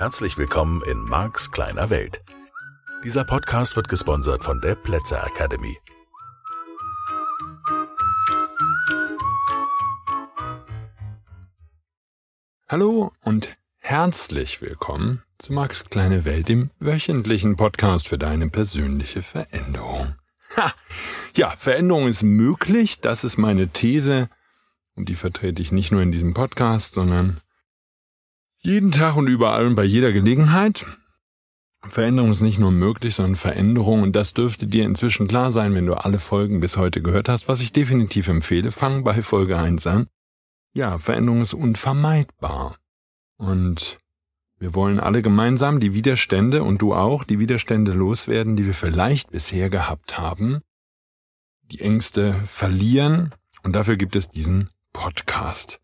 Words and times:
Herzlich 0.00 0.38
willkommen 0.38 0.80
in 0.84 1.04
Marks 1.04 1.50
kleiner 1.50 1.90
Welt. 1.90 2.22
Dieser 3.04 3.22
Podcast 3.22 3.76
wird 3.76 3.90
gesponsert 3.90 4.42
von 4.42 4.58
der 4.62 4.74
Plätzer 4.74 5.22
Academy. 5.26 5.76
Hallo 12.66 13.12
und 13.20 13.54
herzlich 13.76 14.62
willkommen 14.62 15.22
zu 15.36 15.52
Marks 15.52 15.84
kleine 15.84 16.24
Welt, 16.24 16.48
dem 16.48 16.70
wöchentlichen 16.78 17.58
Podcast 17.58 18.08
für 18.08 18.16
deine 18.16 18.48
persönliche 18.48 19.20
Veränderung. 19.20 20.14
Ha! 20.56 20.72
Ja, 21.36 21.54
Veränderung 21.58 22.08
ist 22.08 22.22
möglich, 22.22 23.02
das 23.02 23.22
ist 23.22 23.36
meine 23.36 23.68
These 23.68 24.30
und 24.94 25.10
die 25.10 25.14
vertrete 25.14 25.60
ich 25.60 25.72
nicht 25.72 25.92
nur 25.92 26.00
in 26.00 26.10
diesem 26.10 26.32
Podcast, 26.32 26.94
sondern 26.94 27.42
jeden 28.62 28.92
Tag 28.92 29.16
und 29.16 29.26
überall 29.26 29.66
und 29.66 29.74
bei 29.74 29.84
jeder 29.84 30.12
Gelegenheit. 30.12 30.86
Veränderung 31.88 32.30
ist 32.30 32.42
nicht 32.42 32.58
nur 32.58 32.70
möglich, 32.70 33.14
sondern 33.14 33.36
Veränderung 33.36 34.02
und 34.02 34.14
das 34.14 34.34
dürfte 34.34 34.66
dir 34.66 34.84
inzwischen 34.84 35.28
klar 35.28 35.50
sein, 35.50 35.74
wenn 35.74 35.86
du 35.86 35.94
alle 35.94 36.18
Folgen 36.18 36.60
bis 36.60 36.76
heute 36.76 37.00
gehört 37.00 37.28
hast, 37.28 37.48
was 37.48 37.60
ich 37.60 37.72
definitiv 37.72 38.28
empfehle. 38.28 38.70
Fang 38.70 39.02
bei 39.02 39.22
Folge 39.22 39.56
1 39.56 39.86
an. 39.86 40.06
Ja, 40.74 40.98
Veränderung 40.98 41.40
ist 41.40 41.54
unvermeidbar. 41.54 42.76
Und 43.38 43.98
wir 44.58 44.74
wollen 44.74 45.00
alle 45.00 45.22
gemeinsam 45.22 45.80
die 45.80 45.94
Widerstände 45.94 46.62
und 46.62 46.82
du 46.82 46.94
auch 46.94 47.24
die 47.24 47.38
Widerstände 47.38 47.92
loswerden, 47.92 48.56
die 48.56 48.66
wir 48.66 48.74
vielleicht 48.74 49.30
bisher 49.30 49.70
gehabt 49.70 50.18
haben. 50.18 50.60
Die 51.62 51.80
Ängste 51.80 52.34
verlieren 52.34 53.34
und 53.62 53.72
dafür 53.72 53.96
gibt 53.96 54.16
es 54.16 54.28
diesen 54.28 54.68
Podcast. 54.92 55.80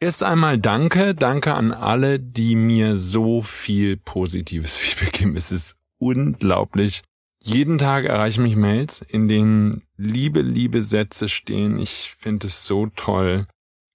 Erst 0.00 0.22
einmal 0.22 0.58
danke, 0.58 1.14
danke 1.14 1.54
an 1.54 1.72
alle, 1.72 2.20
die 2.20 2.54
mir 2.54 2.98
so 2.98 3.42
viel 3.42 3.96
positives 3.96 4.76
Feedback 4.76 5.12
geben. 5.12 5.36
Es 5.36 5.50
ist 5.50 5.76
unglaublich. 5.98 7.02
Jeden 7.40 7.78
Tag 7.78 8.04
erreichen 8.04 8.42
mich 8.42 8.56
Mails, 8.56 9.00
in 9.00 9.28
denen 9.28 9.82
liebe, 9.96 10.42
liebe 10.42 10.82
Sätze 10.82 11.28
stehen. 11.28 11.78
Ich 11.78 12.14
finde 12.18 12.46
es 12.46 12.64
so 12.64 12.86
toll, 12.94 13.46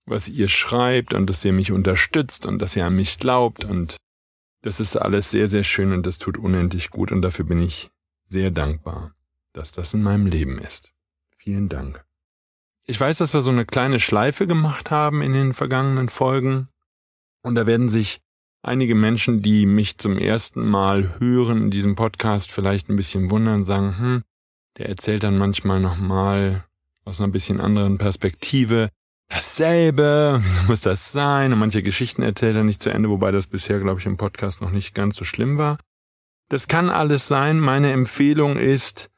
was 0.06 0.28
ihr 0.28 0.50
schreibt 0.50 1.14
und 1.14 1.30
dass 1.30 1.45
ihr 1.45 1.54
mich 1.54 1.72
unterstützt 1.72 2.45
und 2.45 2.60
dass 2.60 2.76
ihr 2.76 2.86
an 2.86 2.95
mich 2.95 3.20
glaubt 3.20 3.64
und 3.64 3.98
das 4.62 4.80
ist 4.80 4.95
alles 4.95 5.30
sehr, 5.30 5.48
sehr 5.48 5.64
schön 5.64 5.92
und 5.92 6.06
das 6.06 6.17
tut 6.17 6.38
unendlich 6.38 6.90
gut 6.90 7.12
und 7.12 7.22
dafür 7.22 7.45
bin 7.45 7.62
ich 7.62 7.92
sehr 8.28 8.50
dankbar, 8.50 9.14
dass 9.52 9.72
das 9.72 9.94
in 9.94 10.02
meinem 10.02 10.26
Leben 10.26 10.58
ist. 10.58 10.94
Vielen 11.38 11.70
Dank. 11.70 12.06
Ich 12.86 13.00
weiß, 13.00 13.20
dass 13.20 13.34
wir 13.34 13.42
so 13.42 13.52
eine 13.52 13.66
kleine 13.66 14.00
Schleife 14.00 14.45
gemacht 14.45 14.92
haben 14.92 15.22
in 15.22 15.31
den 15.31 15.53
vergangenen 15.53 16.09
Folgen. 16.09 16.67
Und 17.42 17.56
da 17.56 17.66
werden 17.66 17.88
sich 17.88 18.20
einige 18.62 18.94
Menschen, 18.94 19.42
die 19.42 19.66
mich 19.66 19.98
zum 19.98 20.17
ersten 20.17 20.67
Mal 20.67 21.20
hören 21.20 21.64
in 21.64 21.72
diesem 21.72 21.95
Podcast, 21.95 22.52
vielleicht 22.52 22.89
ein 22.89 22.98
bisschen 22.98 23.31
wundern, 23.31 23.64
sagen, 23.64 23.98
hm, 23.98 24.23
der 24.78 24.89
erzählt 24.89 25.23
dann 25.23 25.38
manchmal 25.38 25.80
nochmal 25.80 26.66
aus 27.06 27.20
einer 27.22 27.31
bisschen 27.31 27.61
anderen 27.61 27.98
Perspektive 27.98 28.89
dasselbe, 29.30 30.39
wieso 30.44 30.64
muss 30.64 30.81
das 30.81 31.14
sein? 31.14 31.54
Und 31.54 31.59
manche 31.59 31.84
Geschichten 31.84 32.22
erzählt 32.22 32.58
er 32.58 32.64
nicht 32.64 32.81
zu 32.81 32.89
Ende, 32.89 33.09
wobei 33.09 33.31
das 33.31 33.48
bisher, 33.48 33.80
glaube 33.80 34.02
ich, 34.02 34.06
im 34.06 34.17
Podcast 34.17 34.59
noch 34.59 34.72
nicht 34.72 34.94
ganz 34.94 35.16
so 35.16 35.23
schlimm 35.23 35.58
war. 35.58 35.78
Das 36.50 36.67
kann 36.67 36.89
alles 36.89 37.30
sein. 37.30 37.61
Meine 37.61 37.94
Empfehlung 37.94 38.58
ist 38.58 39.09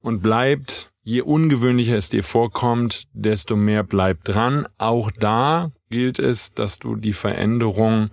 und 0.00 0.22
bleibt, 0.22 0.92
Je 1.08 1.22
ungewöhnlicher 1.22 1.96
es 1.96 2.08
dir 2.08 2.24
vorkommt, 2.24 3.06
desto 3.12 3.54
mehr 3.54 3.84
bleib 3.84 4.24
dran. 4.24 4.66
Auch 4.76 5.12
da 5.12 5.70
gilt 5.88 6.18
es, 6.18 6.52
dass 6.52 6.80
du 6.80 6.96
die 6.96 7.12
Veränderung 7.12 8.10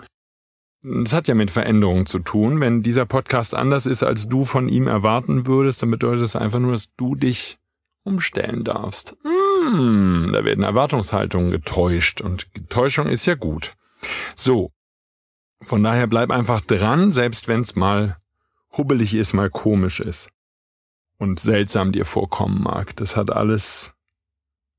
es 1.03 1.11
hat 1.11 1.27
ja 1.27 1.33
mit 1.33 1.49
Veränderung 1.49 2.05
zu 2.05 2.19
tun. 2.19 2.59
Wenn 2.59 2.83
dieser 2.83 3.07
Podcast 3.07 3.55
anders 3.55 3.87
ist, 3.87 4.03
als 4.03 4.27
du 4.27 4.45
von 4.45 4.69
ihm 4.69 4.85
erwarten 4.85 5.47
würdest, 5.47 5.81
dann 5.81 5.89
bedeutet 5.89 6.21
das 6.21 6.35
einfach 6.35 6.59
nur, 6.59 6.73
dass 6.73 6.93
du 6.95 7.15
dich 7.15 7.57
umstellen 8.03 8.63
darfst. 8.63 9.15
Hm, 9.23 10.29
da 10.31 10.45
werden 10.45 10.63
Erwartungshaltungen 10.63 11.49
getäuscht 11.49 12.21
und 12.21 12.47
Täuschung 12.69 13.07
ist 13.07 13.25
ja 13.25 13.33
gut. 13.33 13.73
So. 14.35 14.69
Von 15.63 15.81
daher 15.81 16.05
bleib 16.05 16.29
einfach 16.29 16.61
dran, 16.61 17.09
selbst 17.09 17.47
wenn 17.47 17.61
es 17.61 17.75
mal 17.75 18.17
hubbelig 18.77 19.15
ist, 19.15 19.33
mal 19.33 19.49
komisch 19.49 19.99
ist 19.99 20.29
und 21.23 21.39
seltsam 21.39 21.93
dir 21.93 22.05
vorkommen 22.05 22.61
mag. 22.61 22.95
Das 22.97 23.15
hat 23.15 23.31
alles 23.31 23.93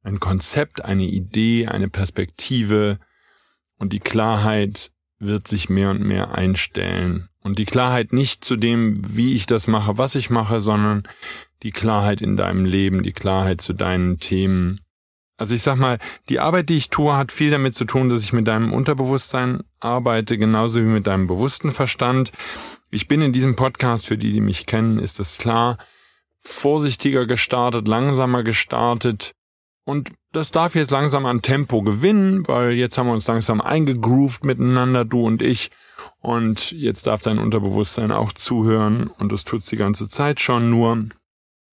ein 0.02 0.20
Konzept, 0.20 0.84
eine 0.84 1.04
Idee, 1.04 1.66
eine 1.66 1.88
Perspektive 1.88 2.98
und 3.78 3.94
die 3.94 4.00
Klarheit 4.00 4.92
wird 5.18 5.48
sich 5.48 5.70
mehr 5.70 5.90
und 5.90 6.02
mehr 6.02 6.34
einstellen. 6.34 7.30
Und 7.42 7.58
die 7.58 7.64
Klarheit 7.64 8.12
nicht 8.12 8.44
zu 8.44 8.56
dem, 8.56 9.00
wie 9.16 9.34
ich 9.34 9.46
das 9.46 9.66
mache, 9.66 9.96
was 9.96 10.14
ich 10.14 10.28
mache, 10.28 10.60
sondern 10.60 11.04
die 11.62 11.72
Klarheit 11.72 12.20
in 12.20 12.36
deinem 12.36 12.66
Leben, 12.66 13.02
die 13.02 13.12
Klarheit 13.12 13.62
zu 13.62 13.72
deinen 13.72 14.18
Themen. 14.18 14.80
Also 15.38 15.54
ich 15.54 15.62
sag 15.62 15.76
mal, 15.76 15.98
die 16.28 16.40
Arbeit, 16.40 16.68
die 16.68 16.76
ich 16.76 16.90
tue, 16.90 17.16
hat 17.16 17.32
viel 17.32 17.50
damit 17.50 17.74
zu 17.74 17.86
tun, 17.86 18.10
dass 18.10 18.22
ich 18.22 18.34
mit 18.34 18.46
deinem 18.46 18.72
Unterbewusstsein 18.72 19.62
arbeite, 19.80 20.36
genauso 20.36 20.80
wie 20.80 20.84
mit 20.84 21.06
deinem 21.06 21.26
bewussten 21.26 21.70
Verstand. 21.70 22.32
Ich 22.90 23.08
bin 23.08 23.22
in 23.22 23.32
diesem 23.32 23.56
Podcast, 23.56 24.06
für 24.06 24.18
die, 24.18 24.32
die 24.32 24.42
mich 24.42 24.66
kennen, 24.66 24.98
ist 24.98 25.18
das 25.18 25.38
klar, 25.38 25.78
vorsichtiger 26.44 27.26
gestartet, 27.26 27.88
langsamer 27.88 28.42
gestartet. 28.42 29.32
Und 29.84 30.12
das 30.32 30.50
darf 30.50 30.74
jetzt 30.74 30.90
langsam 30.90 31.26
an 31.26 31.42
Tempo 31.42 31.82
gewinnen, 31.82 32.46
weil 32.48 32.72
jetzt 32.72 32.96
haben 32.96 33.06
wir 33.06 33.12
uns 33.12 33.26
langsam 33.26 33.60
eingegroovt 33.60 34.44
miteinander, 34.44 35.04
du 35.04 35.26
und 35.26 35.42
ich. 35.42 35.70
Und 36.20 36.72
jetzt 36.72 37.06
darf 37.06 37.22
dein 37.22 37.38
Unterbewusstsein 37.38 38.10
auch 38.10 38.32
zuhören 38.32 39.08
und 39.08 39.30
das 39.30 39.44
tut's 39.44 39.66
die 39.66 39.76
ganze 39.76 40.08
Zeit 40.08 40.40
schon. 40.40 40.70
Nur 40.70 41.06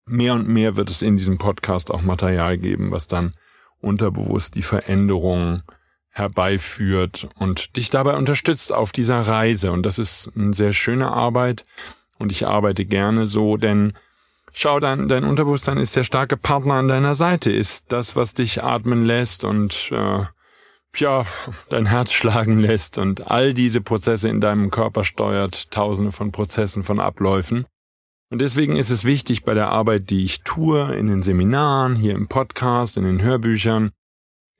mehr 0.06 0.34
und 0.34 0.48
mehr 0.48 0.76
wird 0.76 0.90
es 0.90 1.02
in 1.02 1.16
diesem 1.16 1.38
Podcast 1.38 1.90
auch 1.90 2.02
Material 2.02 2.58
geben, 2.58 2.90
was 2.90 3.06
dann 3.06 3.34
unterbewusst 3.80 4.56
die 4.56 4.62
Veränderung 4.62 5.62
herbeiführt 6.10 7.28
und 7.38 7.76
dich 7.76 7.90
dabei 7.90 8.16
unterstützt 8.16 8.72
auf 8.72 8.92
dieser 8.92 9.20
Reise. 9.20 9.70
Und 9.72 9.84
das 9.84 9.98
ist 9.98 10.30
eine 10.36 10.52
sehr 10.52 10.72
schöne 10.72 11.12
Arbeit 11.12 11.64
und 12.18 12.32
ich 12.32 12.46
arbeite 12.46 12.84
gerne 12.84 13.26
so, 13.26 13.56
denn 13.56 13.94
Schau, 14.52 14.80
dein, 14.80 15.08
dein 15.08 15.24
Unterbewusstsein 15.24 15.78
ist 15.78 15.96
der 15.96 16.04
starke 16.04 16.36
Partner 16.36 16.74
an 16.74 16.88
deiner 16.88 17.14
Seite, 17.14 17.50
ist 17.50 17.92
das, 17.92 18.16
was 18.16 18.34
dich 18.34 18.62
atmen 18.62 19.04
lässt 19.04 19.44
und 19.44 19.90
äh, 19.92 20.24
ja, 20.96 21.26
dein 21.68 21.86
Herz 21.86 22.12
schlagen 22.12 22.58
lässt 22.58 22.98
und 22.98 23.30
all 23.30 23.54
diese 23.54 23.80
Prozesse 23.80 24.28
in 24.28 24.40
deinem 24.40 24.70
Körper 24.70 25.04
steuert, 25.04 25.70
tausende 25.70 26.12
von 26.12 26.32
Prozessen, 26.32 26.82
von 26.82 27.00
Abläufen. 27.00 27.66
Und 28.32 28.40
deswegen 28.40 28.76
ist 28.76 28.90
es 28.90 29.04
wichtig 29.04 29.42
bei 29.44 29.54
der 29.54 29.70
Arbeit, 29.70 30.10
die 30.10 30.24
ich 30.24 30.42
tue, 30.42 30.94
in 30.94 31.08
den 31.08 31.22
Seminaren, 31.22 31.96
hier 31.96 32.14
im 32.14 32.28
Podcast, 32.28 32.96
in 32.96 33.04
den 33.04 33.20
Hörbüchern, 33.22 33.90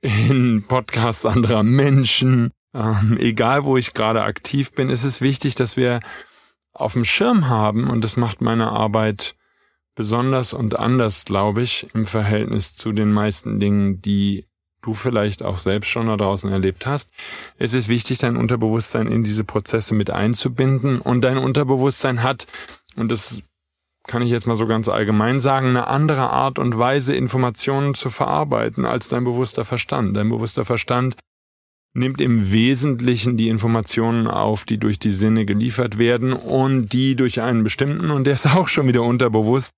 in 0.01 0.65
Podcasts 0.67 1.25
anderer 1.25 1.63
Menschen, 1.63 2.51
ähm, 2.73 3.17
egal 3.19 3.63
wo 3.63 3.77
ich 3.77 3.93
gerade 3.93 4.23
aktiv 4.23 4.73
bin, 4.73 4.89
ist 4.89 5.03
es 5.03 5.21
wichtig, 5.21 5.55
dass 5.55 5.77
wir 5.77 5.99
auf 6.73 6.93
dem 6.93 7.05
Schirm 7.05 7.47
haben, 7.47 7.89
und 7.89 8.03
das 8.03 8.17
macht 8.17 8.41
meine 8.41 8.69
Arbeit 8.69 9.35
besonders 9.95 10.53
und 10.53 10.77
anders, 10.77 11.25
glaube 11.25 11.61
ich, 11.61 11.87
im 11.93 12.05
Verhältnis 12.05 12.75
zu 12.75 12.91
den 12.91 13.11
meisten 13.11 13.59
Dingen, 13.59 14.01
die 14.01 14.45
du 14.81 14.93
vielleicht 14.93 15.43
auch 15.43 15.57
selbst 15.57 15.89
schon 15.89 16.07
da 16.07 16.17
draußen 16.17 16.51
erlebt 16.51 16.85
hast. 16.85 17.11
Es 17.57 17.73
ist 17.73 17.87
wichtig, 17.87 18.17
dein 18.19 18.37
Unterbewusstsein 18.37 19.07
in 19.07 19.23
diese 19.23 19.43
Prozesse 19.43 19.93
mit 19.93 20.09
einzubinden 20.09 20.99
und 20.99 21.21
dein 21.21 21.37
Unterbewusstsein 21.37 22.23
hat, 22.23 22.47
und 22.95 23.11
das 23.11 23.43
kann 24.07 24.23
ich 24.23 24.31
jetzt 24.31 24.47
mal 24.47 24.55
so 24.55 24.65
ganz 24.65 24.89
allgemein 24.89 25.39
sagen, 25.39 25.67
eine 25.67 25.87
andere 25.87 26.31
Art 26.31 26.57
und 26.57 26.77
Weise, 26.77 27.13
Informationen 27.13 27.93
zu 27.93 28.09
verarbeiten 28.09 28.85
als 28.85 29.09
dein 29.09 29.23
bewusster 29.23 29.63
Verstand. 29.63 30.17
Dein 30.17 30.29
bewusster 30.29 30.65
Verstand 30.65 31.15
nimmt 31.93 32.19
im 32.19 32.51
Wesentlichen 32.51 33.37
die 33.37 33.49
Informationen 33.49 34.27
auf, 34.27 34.65
die 34.65 34.79
durch 34.79 34.97
die 34.97 35.11
Sinne 35.11 35.45
geliefert 35.45 35.99
werden 35.99 36.33
und 36.33 36.89
die 36.93 37.15
durch 37.15 37.41
einen 37.41 37.63
bestimmten, 37.63 38.09
und 38.09 38.25
der 38.25 38.33
ist 38.33 38.47
auch 38.47 38.67
schon 38.67 38.87
wieder 38.87 39.03
unterbewusst, 39.03 39.71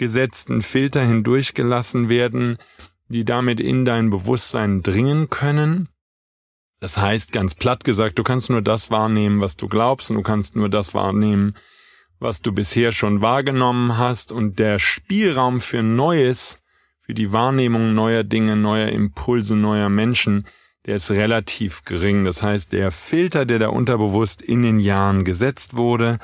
gesetzten 0.00 0.62
Filter 0.62 1.04
hindurchgelassen 1.04 2.08
werden, 2.08 2.56
die 3.08 3.26
damit 3.26 3.60
in 3.60 3.84
dein 3.84 4.08
Bewusstsein 4.08 4.82
dringen 4.82 5.28
können. 5.28 5.88
Das 6.80 6.96
heißt, 6.96 7.32
ganz 7.32 7.54
platt 7.54 7.84
gesagt, 7.84 8.18
du 8.18 8.22
kannst 8.22 8.48
nur 8.48 8.62
das 8.62 8.90
wahrnehmen, 8.90 9.42
was 9.42 9.58
du 9.58 9.68
glaubst, 9.68 10.10
und 10.10 10.16
du 10.16 10.22
kannst 10.22 10.56
nur 10.56 10.70
das 10.70 10.94
wahrnehmen, 10.94 11.54
was 12.18 12.40
du 12.40 12.50
bisher 12.52 12.92
schon 12.92 13.20
wahrgenommen 13.20 13.98
hast, 13.98 14.32
und 14.32 14.58
der 14.58 14.78
Spielraum 14.78 15.60
für 15.60 15.82
Neues, 15.82 16.58
für 17.02 17.12
die 17.12 17.30
Wahrnehmung 17.30 17.94
neuer 17.94 18.24
Dinge, 18.24 18.56
neuer 18.56 18.88
Impulse, 18.88 19.54
neuer 19.54 19.90
Menschen, 19.90 20.46
der 20.86 20.96
ist 20.96 21.10
relativ 21.10 21.84
gering. 21.84 22.24
Das 22.24 22.42
heißt, 22.42 22.72
der 22.72 22.90
Filter, 22.90 23.44
der 23.44 23.58
da 23.58 23.68
unterbewusst 23.68 24.40
in 24.40 24.62
den 24.62 24.80
Jahren 24.80 25.26
gesetzt 25.26 25.76
wurde, 25.76 26.18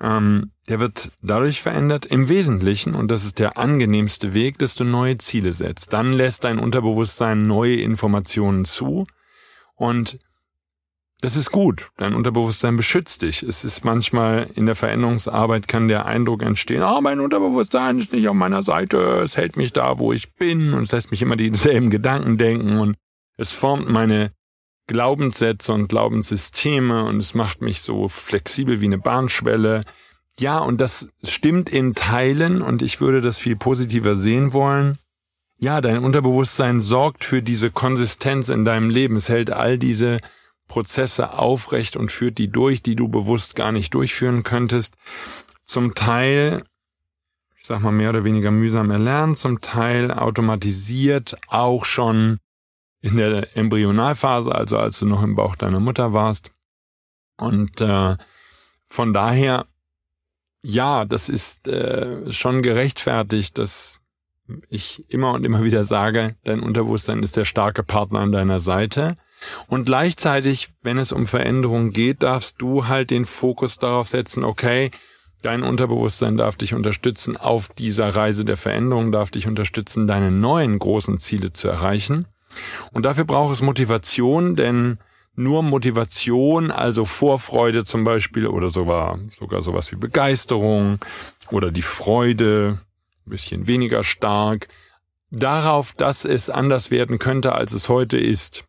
ähm, 0.00 0.52
der 0.68 0.80
wird 0.80 1.12
dadurch 1.22 1.60
verändert 1.60 2.06
im 2.06 2.28
Wesentlichen, 2.28 2.94
und 2.94 3.08
das 3.08 3.24
ist 3.24 3.38
der 3.38 3.58
angenehmste 3.58 4.34
Weg, 4.34 4.58
dass 4.58 4.74
du 4.74 4.84
neue 4.84 5.18
Ziele 5.18 5.52
setzt. 5.52 5.92
Dann 5.92 6.12
lässt 6.12 6.44
dein 6.44 6.58
Unterbewusstsein 6.58 7.46
neue 7.46 7.76
Informationen 7.76 8.64
zu 8.64 9.06
und 9.76 10.18
das 11.20 11.36
ist 11.36 11.50
gut. 11.50 11.88
Dein 11.96 12.14
Unterbewusstsein 12.14 12.76
beschützt 12.76 13.22
dich. 13.22 13.42
Es 13.42 13.64
ist 13.64 13.82
manchmal 13.82 14.50
in 14.56 14.66
der 14.66 14.74
Veränderungsarbeit 14.74 15.68
kann 15.68 15.88
der 15.88 16.04
Eindruck 16.04 16.42
entstehen, 16.42 16.82
ah, 16.82 16.98
oh, 16.98 17.00
mein 17.00 17.20
Unterbewusstsein 17.20 17.98
ist 17.98 18.12
nicht 18.12 18.28
auf 18.28 18.34
meiner 18.34 18.62
Seite, 18.62 18.98
es 19.22 19.36
hält 19.36 19.56
mich 19.56 19.72
da, 19.72 19.98
wo 19.98 20.12
ich 20.12 20.34
bin 20.34 20.74
und 20.74 20.82
es 20.82 20.92
lässt 20.92 21.10
mich 21.10 21.22
immer 21.22 21.36
dieselben 21.36 21.88
Gedanken 21.88 22.36
denken 22.36 22.78
und 22.78 22.96
es 23.38 23.52
formt 23.52 23.88
meine 23.88 24.32
Glaubenssätze 24.86 25.72
und 25.72 25.88
Glaubenssysteme 25.88 27.04
und 27.04 27.18
es 27.18 27.34
macht 27.34 27.62
mich 27.62 27.80
so 27.80 28.08
flexibel 28.08 28.80
wie 28.80 28.86
eine 28.86 28.98
Bahnschwelle. 28.98 29.84
Ja, 30.38 30.58
und 30.58 30.80
das 30.80 31.08
stimmt 31.22 31.70
in 31.70 31.94
Teilen 31.94 32.60
und 32.60 32.82
ich 32.82 33.00
würde 33.00 33.20
das 33.20 33.38
viel 33.38 33.56
positiver 33.56 34.16
sehen 34.16 34.52
wollen. 34.52 34.98
Ja, 35.58 35.80
dein 35.80 35.98
Unterbewusstsein 36.04 36.80
sorgt 36.80 37.24
für 37.24 37.42
diese 37.42 37.70
Konsistenz 37.70 38.48
in 38.48 38.64
deinem 38.64 38.90
Leben. 38.90 39.16
Es 39.16 39.28
hält 39.28 39.50
all 39.50 39.78
diese 39.78 40.18
Prozesse 40.68 41.38
aufrecht 41.38 41.96
und 41.96 42.10
führt 42.10 42.38
die 42.38 42.48
durch, 42.48 42.82
die 42.82 42.96
du 42.96 43.08
bewusst 43.08 43.54
gar 43.54 43.72
nicht 43.72 43.94
durchführen 43.94 44.42
könntest. 44.42 44.96
Zum 45.64 45.94
Teil, 45.94 46.64
ich 47.56 47.64
sag 47.64 47.80
mal 47.80 47.92
mehr 47.92 48.10
oder 48.10 48.24
weniger 48.24 48.50
mühsam 48.50 48.90
erlernt, 48.90 49.38
zum 49.38 49.60
Teil 49.60 50.10
automatisiert, 50.10 51.36
auch 51.48 51.84
schon 51.84 52.38
in 53.04 53.18
der 53.18 53.54
Embryonalphase, 53.54 54.54
also 54.54 54.78
als 54.78 54.98
du 54.98 55.04
noch 55.04 55.22
im 55.22 55.34
Bauch 55.34 55.56
deiner 55.56 55.78
Mutter 55.78 56.14
warst. 56.14 56.52
Und 57.36 57.82
äh, 57.82 58.16
von 58.86 59.12
daher, 59.12 59.66
ja, 60.62 61.04
das 61.04 61.28
ist 61.28 61.68
äh, 61.68 62.32
schon 62.32 62.62
gerechtfertigt, 62.62 63.58
dass 63.58 64.00
ich 64.70 65.04
immer 65.10 65.32
und 65.32 65.44
immer 65.44 65.64
wieder 65.64 65.84
sage, 65.84 66.36
dein 66.44 66.60
Unterbewusstsein 66.60 67.22
ist 67.22 67.36
der 67.36 67.44
starke 67.44 67.82
Partner 67.82 68.20
an 68.20 68.32
deiner 68.32 68.58
Seite. 68.58 69.16
Und 69.68 69.84
gleichzeitig, 69.84 70.70
wenn 70.80 70.96
es 70.96 71.12
um 71.12 71.26
Veränderungen 71.26 71.92
geht, 71.92 72.22
darfst 72.22 72.56
du 72.58 72.88
halt 72.88 73.10
den 73.10 73.26
Fokus 73.26 73.78
darauf 73.78 74.08
setzen, 74.08 74.44
okay, 74.44 74.90
dein 75.42 75.62
Unterbewusstsein 75.62 76.38
darf 76.38 76.56
dich 76.56 76.72
unterstützen 76.72 77.36
auf 77.36 77.68
dieser 77.74 78.16
Reise 78.16 78.46
der 78.46 78.56
Veränderung, 78.56 79.12
darf 79.12 79.30
dich 79.30 79.46
unterstützen, 79.46 80.06
deine 80.06 80.30
neuen 80.30 80.78
großen 80.78 81.18
Ziele 81.18 81.52
zu 81.52 81.68
erreichen. 81.68 82.26
Und 82.92 83.04
dafür 83.04 83.24
braucht 83.24 83.52
es 83.52 83.62
Motivation, 83.62 84.56
denn 84.56 84.98
nur 85.36 85.62
Motivation, 85.62 86.70
also 86.70 87.04
Vorfreude 87.04 87.84
zum 87.84 88.04
Beispiel 88.04 88.46
oder 88.46 88.70
sogar, 88.70 89.18
sogar 89.30 89.62
sowas 89.62 89.90
wie 89.90 89.96
Begeisterung 89.96 90.98
oder 91.50 91.70
die 91.70 91.82
Freude, 91.82 92.80
ein 93.26 93.30
bisschen 93.30 93.66
weniger 93.66 94.04
stark, 94.04 94.68
darauf, 95.30 95.92
dass 95.94 96.24
es 96.24 96.50
anders 96.50 96.90
werden 96.90 97.18
könnte, 97.18 97.54
als 97.54 97.72
es 97.72 97.88
heute 97.88 98.16
ist. 98.18 98.64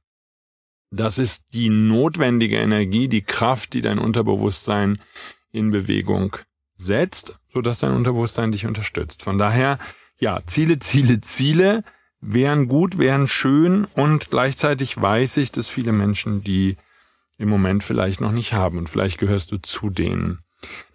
Das 0.91 1.17
ist 1.17 1.45
die 1.53 1.69
notwendige 1.69 2.57
Energie, 2.57 3.07
die 3.07 3.21
Kraft, 3.21 3.73
die 3.73 3.81
dein 3.81 3.99
Unterbewusstsein 3.99 5.01
in 5.51 5.71
Bewegung 5.71 6.37
setzt, 6.75 7.39
so 7.47 7.61
dass 7.61 7.79
dein 7.79 7.91
Unterbewusstsein 7.91 8.51
dich 8.51 8.65
unterstützt. 8.65 9.23
Von 9.23 9.37
daher, 9.37 9.77
ja, 10.19 10.39
Ziele, 10.45 10.79
Ziele, 10.79 11.21
Ziele 11.21 11.83
wären 12.21 12.67
gut, 12.67 12.97
wären 12.97 13.27
schön 13.27 13.85
und 13.95 14.29
gleichzeitig 14.29 14.99
weiß 14.99 15.37
ich, 15.37 15.51
dass 15.51 15.69
viele 15.69 15.91
Menschen 15.91 16.43
die 16.43 16.77
im 17.37 17.49
Moment 17.49 17.83
vielleicht 17.83 18.21
noch 18.21 18.31
nicht 18.31 18.53
haben 18.53 18.77
und 18.77 18.89
vielleicht 18.89 19.19
gehörst 19.19 19.51
du 19.51 19.57
zu 19.57 19.89
denen. 19.89 20.39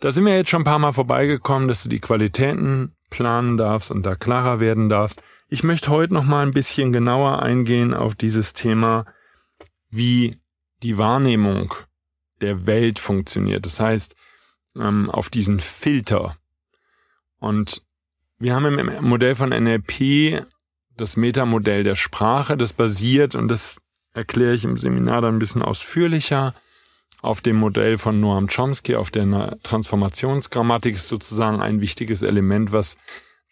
Da 0.01 0.11
sind 0.11 0.25
wir 0.25 0.35
jetzt 0.35 0.51
schon 0.51 0.63
ein 0.63 0.65
paar 0.65 0.79
Mal 0.79 0.93
vorbeigekommen, 0.93 1.69
dass 1.69 1.83
du 1.83 1.89
die 1.89 2.01
Qualitäten 2.01 2.97
planen 3.11 3.57
darfst 3.57 3.91
und 3.91 4.05
da 4.05 4.15
klarer 4.15 4.61
werden 4.61 4.89
darfst. 4.89 5.23
Ich 5.49 5.63
möchte 5.63 5.91
heute 5.91 6.15
noch 6.15 6.25
mal 6.25 6.43
ein 6.43 6.53
bisschen 6.53 6.93
genauer 6.93 7.43
eingehen 7.43 7.93
auf 7.93 8.15
dieses 8.15 8.53
Thema 8.53 9.05
wie 9.91 10.39
die 10.83 10.97
Wahrnehmung 10.97 11.75
der 12.41 12.67
Welt 12.67 12.99
funktioniert. 12.99 13.67
Das 13.67 13.81
heißt, 13.81 14.15
ähm, 14.77 15.11
auf 15.11 15.29
diesen 15.29 15.61
Filter. 15.61 16.37
Und 17.39 17.83
wir 18.39 18.55
haben 18.55 18.79
im 18.79 19.05
Modell 19.05 19.35
von 19.35 19.51
NLP 19.51 20.47
das 21.01 21.17
Metamodell 21.17 21.83
der 21.83 21.97
Sprache, 21.97 22.57
das 22.57 22.73
basiert, 22.73 23.35
und 23.35 23.49
das 23.49 23.79
erkläre 24.15 24.55
ich 24.55 24.65
im 24.65 24.77
Seminar 24.77 25.21
dann 25.21 25.37
ein 25.37 25.39
bisschen 25.39 25.63
ausführlicher, 25.63 26.55
auf 27.23 27.41
dem 27.41 27.57
Modell 27.57 27.99
von 27.99 28.21
Noam 28.21 28.49
Chomsky, 28.49 28.97
auf 28.97 29.11
der 29.11 29.59
Transformationsgrammatik 29.63 30.95
ist 30.95 31.09
sozusagen 31.09 31.61
ein 31.61 31.81
wichtiges 31.81 32.23
Element, 32.23 32.73
was 32.73 32.97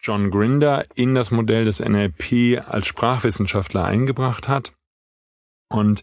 John 0.01 0.31
Grinder 0.31 0.83
in 0.95 1.13
das 1.13 1.29
Modell 1.29 1.65
des 1.65 1.79
NLP 1.79 2.61
als 2.65 2.87
Sprachwissenschaftler 2.87 3.85
eingebracht 3.85 4.47
hat. 4.47 4.73
Und 5.69 6.01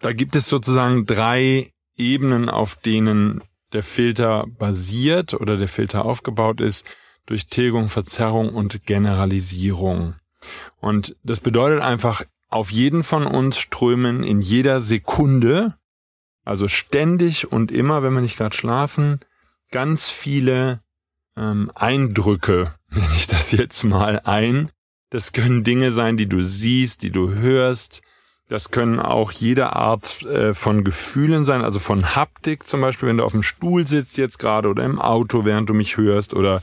da 0.00 0.12
gibt 0.12 0.36
es 0.36 0.46
sozusagen 0.48 1.06
drei 1.06 1.70
Ebenen, 1.96 2.50
auf 2.50 2.76
denen 2.76 3.42
der 3.72 3.82
Filter 3.82 4.46
basiert 4.46 5.34
oder 5.34 5.56
der 5.56 5.68
Filter 5.68 6.04
aufgebaut 6.04 6.60
ist, 6.60 6.84
durch 7.26 7.46
Tilgung, 7.46 7.88
Verzerrung 7.88 8.50
und 8.50 8.84
Generalisierung. 8.86 10.14
Und 10.80 11.16
das 11.22 11.40
bedeutet 11.40 11.80
einfach, 11.80 12.22
auf 12.48 12.70
jeden 12.70 13.02
von 13.02 13.26
uns 13.26 13.58
strömen 13.58 14.22
in 14.22 14.40
jeder 14.40 14.80
Sekunde, 14.80 15.74
also 16.44 16.68
ständig 16.68 17.50
und 17.50 17.72
immer, 17.72 18.02
wenn 18.02 18.12
wir 18.12 18.20
nicht 18.20 18.36
gerade 18.36 18.54
schlafen, 18.54 19.20
ganz 19.70 20.08
viele 20.08 20.80
ähm, 21.36 21.72
Eindrücke, 21.74 22.74
nenne 22.90 23.14
ich 23.16 23.26
das 23.26 23.50
jetzt 23.52 23.82
mal 23.82 24.20
ein. 24.24 24.70
Das 25.10 25.32
können 25.32 25.64
Dinge 25.64 25.90
sein, 25.90 26.16
die 26.16 26.28
du 26.28 26.42
siehst, 26.42 27.02
die 27.02 27.10
du 27.10 27.34
hörst, 27.34 28.02
das 28.48 28.70
können 28.70 29.00
auch 29.00 29.32
jede 29.32 29.74
Art 29.74 30.22
äh, 30.22 30.52
von 30.52 30.84
Gefühlen 30.84 31.44
sein, 31.46 31.62
also 31.62 31.78
von 31.78 32.14
Haptik 32.14 32.66
zum 32.66 32.82
Beispiel, 32.82 33.08
wenn 33.08 33.16
du 33.16 33.24
auf 33.24 33.32
dem 33.32 33.42
Stuhl 33.42 33.86
sitzt 33.86 34.18
jetzt 34.18 34.38
gerade 34.38 34.68
oder 34.68 34.84
im 34.84 35.00
Auto, 35.00 35.46
während 35.46 35.70
du 35.70 35.74
mich 35.74 35.96
hörst 35.96 36.34
oder 36.34 36.60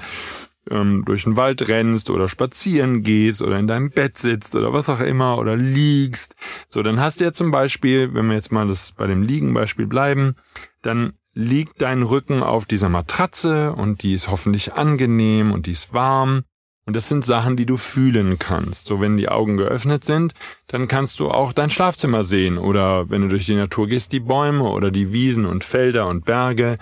ähm, 0.69 1.03
durch 1.05 1.23
den 1.23 1.37
Wald 1.37 1.67
rennst 1.67 2.09
oder 2.09 2.29
spazieren 2.29 3.03
gehst 3.03 3.41
oder 3.41 3.57
in 3.57 3.67
deinem 3.67 3.89
Bett 3.89 4.17
sitzt 4.17 4.55
oder 4.55 4.73
was 4.73 4.89
auch 4.89 4.99
immer 4.99 5.37
oder 5.37 5.55
liegst. 5.55 6.35
So, 6.67 6.83
dann 6.83 6.99
hast 6.99 7.19
du 7.19 7.23
ja 7.25 7.33
zum 7.33 7.51
Beispiel, 7.51 8.13
wenn 8.13 8.27
wir 8.27 8.35
jetzt 8.35 8.51
mal 8.51 8.67
das 8.67 8.91
bei 8.91 9.07
dem 9.07 9.23
Liegen-Beispiel 9.23 9.87
bleiben, 9.87 10.35
dann 10.81 11.13
liegt 11.33 11.81
dein 11.81 12.03
Rücken 12.03 12.43
auf 12.43 12.65
dieser 12.65 12.89
Matratze 12.89 13.73
und 13.73 14.03
die 14.03 14.13
ist 14.13 14.29
hoffentlich 14.29 14.73
angenehm 14.73 15.51
und 15.51 15.65
die 15.65 15.71
ist 15.71 15.93
warm 15.93 16.43
und 16.85 16.95
das 16.95 17.07
sind 17.07 17.23
Sachen, 17.25 17.55
die 17.55 17.65
du 17.65 17.77
fühlen 17.77 18.37
kannst. 18.39 18.87
So, 18.87 18.99
wenn 19.01 19.15
die 19.15 19.29
Augen 19.29 19.55
geöffnet 19.57 20.03
sind, 20.03 20.33
dann 20.67 20.87
kannst 20.87 21.19
du 21.19 21.29
auch 21.29 21.53
dein 21.53 21.69
Schlafzimmer 21.69 22.23
sehen 22.23 22.57
oder 22.57 23.09
wenn 23.09 23.21
du 23.21 23.27
durch 23.27 23.45
die 23.45 23.55
Natur 23.55 23.87
gehst, 23.87 24.11
die 24.11 24.19
Bäume 24.19 24.63
oder 24.63 24.91
die 24.91 25.13
Wiesen 25.13 25.45
und 25.45 25.63
Felder 25.63 26.07
und 26.07 26.25
Berge. 26.25 26.77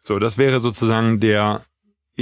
So, 0.00 0.18
das 0.18 0.38
wäre 0.38 0.60
sozusagen 0.60 1.20
der 1.20 1.64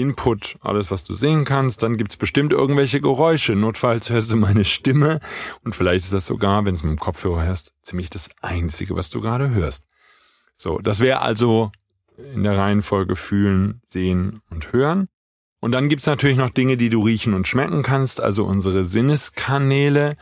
Input, 0.01 0.57
alles 0.61 0.91
was 0.91 1.05
du 1.05 1.15
sehen 1.15 1.45
kannst. 1.45 1.83
Dann 1.83 1.97
gibt's 1.97 2.17
bestimmt 2.17 2.53
irgendwelche 2.53 3.01
Geräusche. 3.01 3.55
Notfalls 3.55 4.11
hörst 4.11 4.31
du 4.33 4.37
meine 4.37 4.65
Stimme 4.65 5.21
und 5.65 5.75
vielleicht 5.75 6.05
ist 6.05 6.15
das 6.15 6.27
sogar, 6.27 6.65
wenn 6.65 6.75
du 6.75 6.79
es 6.79 6.83
mit 6.85 6.93
dem 6.93 6.99
Kopfhörer 6.99 7.45
hörst, 7.45 7.75
ziemlich 7.83 8.11
das 8.11 8.31
Einzige, 8.41 8.97
was 8.97 9.11
du 9.11 9.21
gerade 9.21 9.51
hörst. 9.51 9.85
So, 10.55 10.79
das 10.79 11.01
wäre 11.01 11.21
also 11.21 11.71
in 12.35 12.43
der 12.43 12.57
Reihenfolge 12.57 13.17
fühlen, 13.17 13.81
sehen 13.85 14.43
und 14.51 14.73
hören. 14.73 15.09
Und 15.61 15.73
dann 15.73 15.89
gibt's 15.89 16.07
natürlich 16.07 16.37
noch 16.37 16.51
Dinge, 16.51 16.77
die 16.77 16.89
du 16.89 17.03
riechen 17.03 17.35
und 17.35 17.49
schmecken 17.49 17.83
kannst, 17.83 18.21
also 18.21 18.45
unsere 18.45 18.85
Sinneskanäle. 18.85 20.17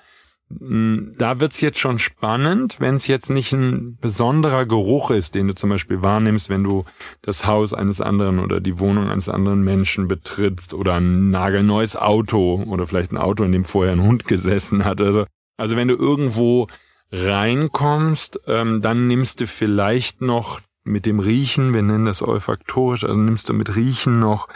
Hm, 0.48 1.14
da 1.18 1.40
wird's 1.40 1.60
jetzt 1.60 1.78
schon 1.78 1.98
spannend, 1.98 2.76
wenn 2.78 2.94
es 2.94 3.08
jetzt 3.08 3.30
nicht 3.30 3.52
ein 3.52 3.98
besonderer 4.00 4.64
Geruch 4.64 5.10
ist, 5.10 5.34
den 5.34 5.48
du 5.48 5.54
zum 5.54 5.70
Beispiel 5.70 6.02
wahrnimmst, 6.02 6.50
wenn 6.50 6.62
du 6.62 6.84
das 7.22 7.46
Haus 7.46 7.74
eines 7.74 8.00
anderen 8.00 8.38
oder 8.38 8.60
die 8.60 8.78
Wohnung 8.78 9.08
eines 9.08 9.28
anderen 9.28 9.62
Menschen 9.62 10.06
betrittst 10.06 10.72
oder 10.72 10.94
ein 10.94 11.30
nagelneues 11.30 11.96
Auto 11.96 12.62
oder 12.66 12.86
vielleicht 12.86 13.12
ein 13.12 13.18
Auto, 13.18 13.42
in 13.42 13.52
dem 13.52 13.64
vorher 13.64 13.92
ein 13.92 14.02
Hund 14.02 14.26
gesessen 14.26 14.84
hat. 14.84 15.00
Also, 15.00 15.26
also 15.56 15.74
wenn 15.74 15.88
du 15.88 15.96
irgendwo 15.96 16.68
reinkommst, 17.10 18.40
ähm, 18.46 18.82
dann 18.82 19.08
nimmst 19.08 19.40
du 19.40 19.46
vielleicht 19.46 20.20
noch 20.20 20.60
mit 20.84 21.06
dem 21.06 21.18
Riechen, 21.18 21.74
wir 21.74 21.82
nennen 21.82 22.06
das 22.06 22.22
olfaktorisch, 22.22 23.04
also 23.04 23.18
nimmst 23.18 23.48
du 23.48 23.52
mit 23.52 23.74
Riechen 23.74 24.20
noch 24.20 24.48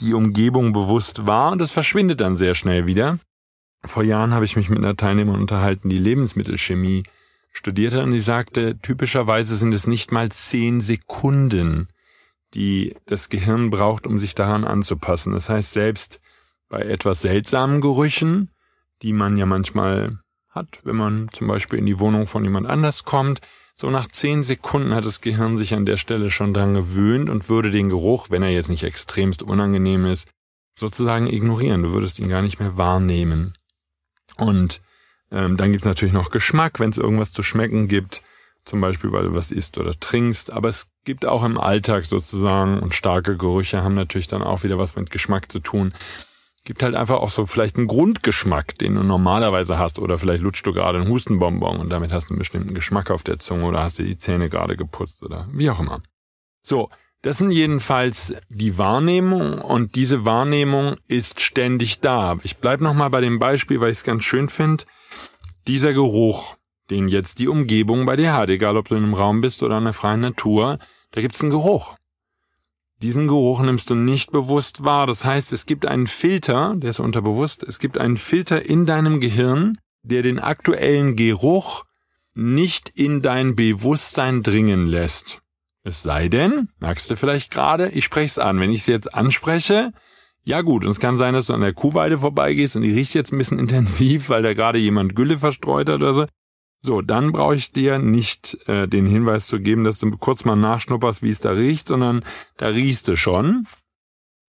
die 0.00 0.14
Umgebung 0.14 0.72
bewusst 0.72 1.26
wahr 1.26 1.52
und 1.52 1.60
das 1.60 1.70
verschwindet 1.70 2.20
dann 2.20 2.36
sehr 2.36 2.54
schnell 2.54 2.88
wieder. 2.88 3.18
Vor 3.86 4.02
Jahren 4.02 4.34
habe 4.34 4.44
ich 4.44 4.56
mich 4.56 4.68
mit 4.68 4.78
einer 4.78 4.96
Teilnehmerin 4.96 5.40
unterhalten, 5.40 5.88
die 5.88 5.98
Lebensmittelchemie 5.98 7.04
studierte 7.52 8.02
und 8.02 8.12
die 8.12 8.20
sagte, 8.20 8.78
typischerweise 8.78 9.56
sind 9.56 9.72
es 9.72 9.86
nicht 9.86 10.12
mal 10.12 10.30
zehn 10.30 10.80
Sekunden, 10.80 11.88
die 12.54 12.94
das 13.06 13.28
Gehirn 13.28 13.70
braucht, 13.70 14.06
um 14.06 14.18
sich 14.18 14.34
daran 14.34 14.64
anzupassen. 14.64 15.32
Das 15.32 15.48
heißt, 15.48 15.72
selbst 15.72 16.20
bei 16.68 16.82
etwas 16.82 17.22
seltsamen 17.22 17.80
Gerüchen, 17.80 18.50
die 19.02 19.12
man 19.12 19.36
ja 19.36 19.46
manchmal 19.46 20.18
hat, 20.50 20.80
wenn 20.84 20.96
man 20.96 21.28
zum 21.32 21.46
Beispiel 21.46 21.78
in 21.78 21.86
die 21.86 21.98
Wohnung 21.98 22.26
von 22.26 22.44
jemand 22.44 22.66
anders 22.66 23.04
kommt, 23.04 23.40
so 23.74 23.90
nach 23.90 24.08
zehn 24.08 24.42
Sekunden 24.42 24.94
hat 24.94 25.04
das 25.04 25.20
Gehirn 25.20 25.58
sich 25.58 25.74
an 25.74 25.84
der 25.84 25.98
Stelle 25.98 26.30
schon 26.30 26.54
dran 26.54 26.72
gewöhnt 26.72 27.28
und 27.28 27.50
würde 27.50 27.70
den 27.70 27.90
Geruch, 27.90 28.30
wenn 28.30 28.42
er 28.42 28.50
jetzt 28.50 28.70
nicht 28.70 28.84
extremst 28.84 29.42
unangenehm 29.42 30.06
ist, 30.06 30.30
sozusagen 30.78 31.26
ignorieren. 31.26 31.82
Du 31.82 31.92
würdest 31.92 32.18
ihn 32.18 32.28
gar 32.28 32.40
nicht 32.40 32.58
mehr 32.58 32.78
wahrnehmen. 32.78 33.55
Und 34.36 34.80
ähm, 35.30 35.56
dann 35.56 35.72
gibt's 35.72 35.86
natürlich 35.86 36.14
noch 36.14 36.30
Geschmack, 36.30 36.78
wenn 36.78 36.90
es 36.90 36.98
irgendwas 36.98 37.32
zu 37.32 37.42
schmecken 37.42 37.88
gibt. 37.88 38.22
zum 38.66 38.80
Beispiel, 38.80 39.12
weil 39.12 39.24
du 39.24 39.34
was 39.34 39.50
isst 39.52 39.78
oder 39.78 39.92
trinkst, 39.98 40.52
aber 40.52 40.68
es 40.68 40.90
gibt 41.04 41.24
auch 41.24 41.44
im 41.44 41.58
Alltag 41.58 42.04
sozusagen 42.04 42.80
und 42.80 42.94
starke 42.94 43.36
Gerüche 43.36 43.82
haben 43.82 43.94
natürlich 43.94 44.26
dann 44.26 44.42
auch 44.42 44.64
wieder 44.64 44.76
was 44.76 44.96
mit 44.96 45.10
Geschmack 45.10 45.50
zu 45.50 45.60
tun. 45.60 45.94
Gibt 46.64 46.82
halt 46.82 46.96
einfach 46.96 47.18
auch 47.18 47.30
so 47.30 47.46
vielleicht 47.46 47.76
einen 47.76 47.86
Grundgeschmack, 47.86 48.76
den 48.78 48.96
du 48.96 49.04
normalerweise 49.04 49.78
hast 49.78 50.00
oder 50.00 50.18
vielleicht 50.18 50.42
lutschst 50.42 50.66
du 50.66 50.72
gerade 50.72 50.98
einen 50.98 51.08
Hustenbonbon 51.08 51.78
und 51.78 51.90
damit 51.90 52.12
hast 52.12 52.28
du 52.28 52.34
einen 52.34 52.40
bestimmten 52.40 52.74
Geschmack 52.74 53.12
auf 53.12 53.22
der 53.22 53.38
Zunge 53.38 53.66
oder 53.66 53.84
hast 53.84 54.00
du 54.00 54.02
die 54.02 54.16
Zähne 54.16 54.48
gerade 54.48 54.76
geputzt 54.76 55.22
oder 55.22 55.48
wie 55.52 55.70
auch 55.70 55.78
immer. 55.78 56.02
So, 56.60 56.90
das 57.26 57.38
sind 57.38 57.50
jedenfalls 57.50 58.36
die 58.50 58.78
Wahrnehmung 58.78 59.58
und 59.58 59.96
diese 59.96 60.24
Wahrnehmung 60.24 60.94
ist 61.08 61.40
ständig 61.40 61.98
da. 61.98 62.36
Ich 62.44 62.58
bleib 62.58 62.80
noch 62.80 62.94
mal 62.94 63.08
bei 63.08 63.20
dem 63.20 63.40
Beispiel, 63.40 63.80
weil 63.80 63.90
ich 63.90 63.98
es 63.98 64.04
ganz 64.04 64.22
schön 64.22 64.48
finde. 64.48 64.84
Dieser 65.66 65.92
Geruch, 65.92 66.54
den 66.88 67.08
jetzt 67.08 67.40
die 67.40 67.48
Umgebung 67.48 68.06
bei 68.06 68.14
dir 68.14 68.32
hat, 68.32 68.48
egal 68.48 68.76
ob 68.76 68.86
du 68.86 68.94
in 68.94 69.02
einem 69.02 69.14
Raum 69.14 69.40
bist 69.40 69.64
oder 69.64 69.76
in 69.78 69.82
der 69.82 69.92
freien 69.92 70.20
Natur, 70.20 70.78
da 71.10 71.20
gibt's 71.20 71.40
einen 71.40 71.50
Geruch. 71.50 71.96
Diesen 73.02 73.26
Geruch 73.26 73.60
nimmst 73.60 73.90
du 73.90 73.96
nicht 73.96 74.30
bewusst 74.30 74.84
wahr. 74.84 75.08
Das 75.08 75.24
heißt, 75.24 75.52
es 75.52 75.66
gibt 75.66 75.84
einen 75.84 76.06
Filter, 76.06 76.76
der 76.76 76.90
ist 76.90 77.00
unterbewusst, 77.00 77.64
es 77.64 77.80
gibt 77.80 77.98
einen 77.98 78.18
Filter 78.18 78.64
in 78.64 78.86
deinem 78.86 79.18
Gehirn, 79.18 79.78
der 80.04 80.22
den 80.22 80.38
aktuellen 80.38 81.16
Geruch 81.16 81.82
nicht 82.34 82.88
in 82.88 83.20
dein 83.20 83.56
Bewusstsein 83.56 84.44
dringen 84.44 84.86
lässt. 84.86 85.40
Es 85.86 86.02
sei 86.02 86.28
denn, 86.28 86.68
merkst 86.80 87.08
du 87.08 87.14
vielleicht 87.14 87.52
gerade, 87.52 87.90
ich 87.90 88.04
spreche 88.04 88.26
es 88.26 88.38
an. 88.40 88.58
Wenn 88.58 88.72
ich 88.72 88.80
es 88.80 88.86
jetzt 88.86 89.14
anspreche, 89.14 89.92
ja 90.42 90.62
gut, 90.62 90.84
und 90.84 90.90
es 90.90 90.98
kann 90.98 91.16
sein, 91.16 91.32
dass 91.32 91.46
du 91.46 91.54
an 91.54 91.60
der 91.60 91.74
Kuhweide 91.74 92.18
vorbeigehst 92.18 92.74
und 92.74 92.82
die 92.82 92.92
riecht 92.92 93.14
jetzt 93.14 93.32
ein 93.32 93.38
bisschen 93.38 93.58
intensiv, 93.60 94.28
weil 94.28 94.42
da 94.42 94.52
gerade 94.52 94.80
jemand 94.80 95.14
Gülle 95.14 95.38
verstreut 95.38 95.88
hat 95.88 95.94
oder 95.94 96.12
so. 96.12 96.26
So, 96.82 97.02
dann 97.02 97.30
brauche 97.30 97.54
ich 97.54 97.70
dir 97.70 98.00
nicht 98.00 98.58
äh, 98.66 98.88
den 98.88 99.06
Hinweis 99.06 99.46
zu 99.46 99.60
geben, 99.60 99.84
dass 99.84 100.00
du 100.00 100.10
kurz 100.10 100.44
mal 100.44 100.56
nachschnupperst, 100.56 101.22
wie 101.22 101.30
es 101.30 101.38
da 101.38 101.52
riecht, 101.52 101.86
sondern 101.86 102.24
da 102.56 102.66
riechst 102.66 103.06
du 103.06 103.16
schon. 103.16 103.68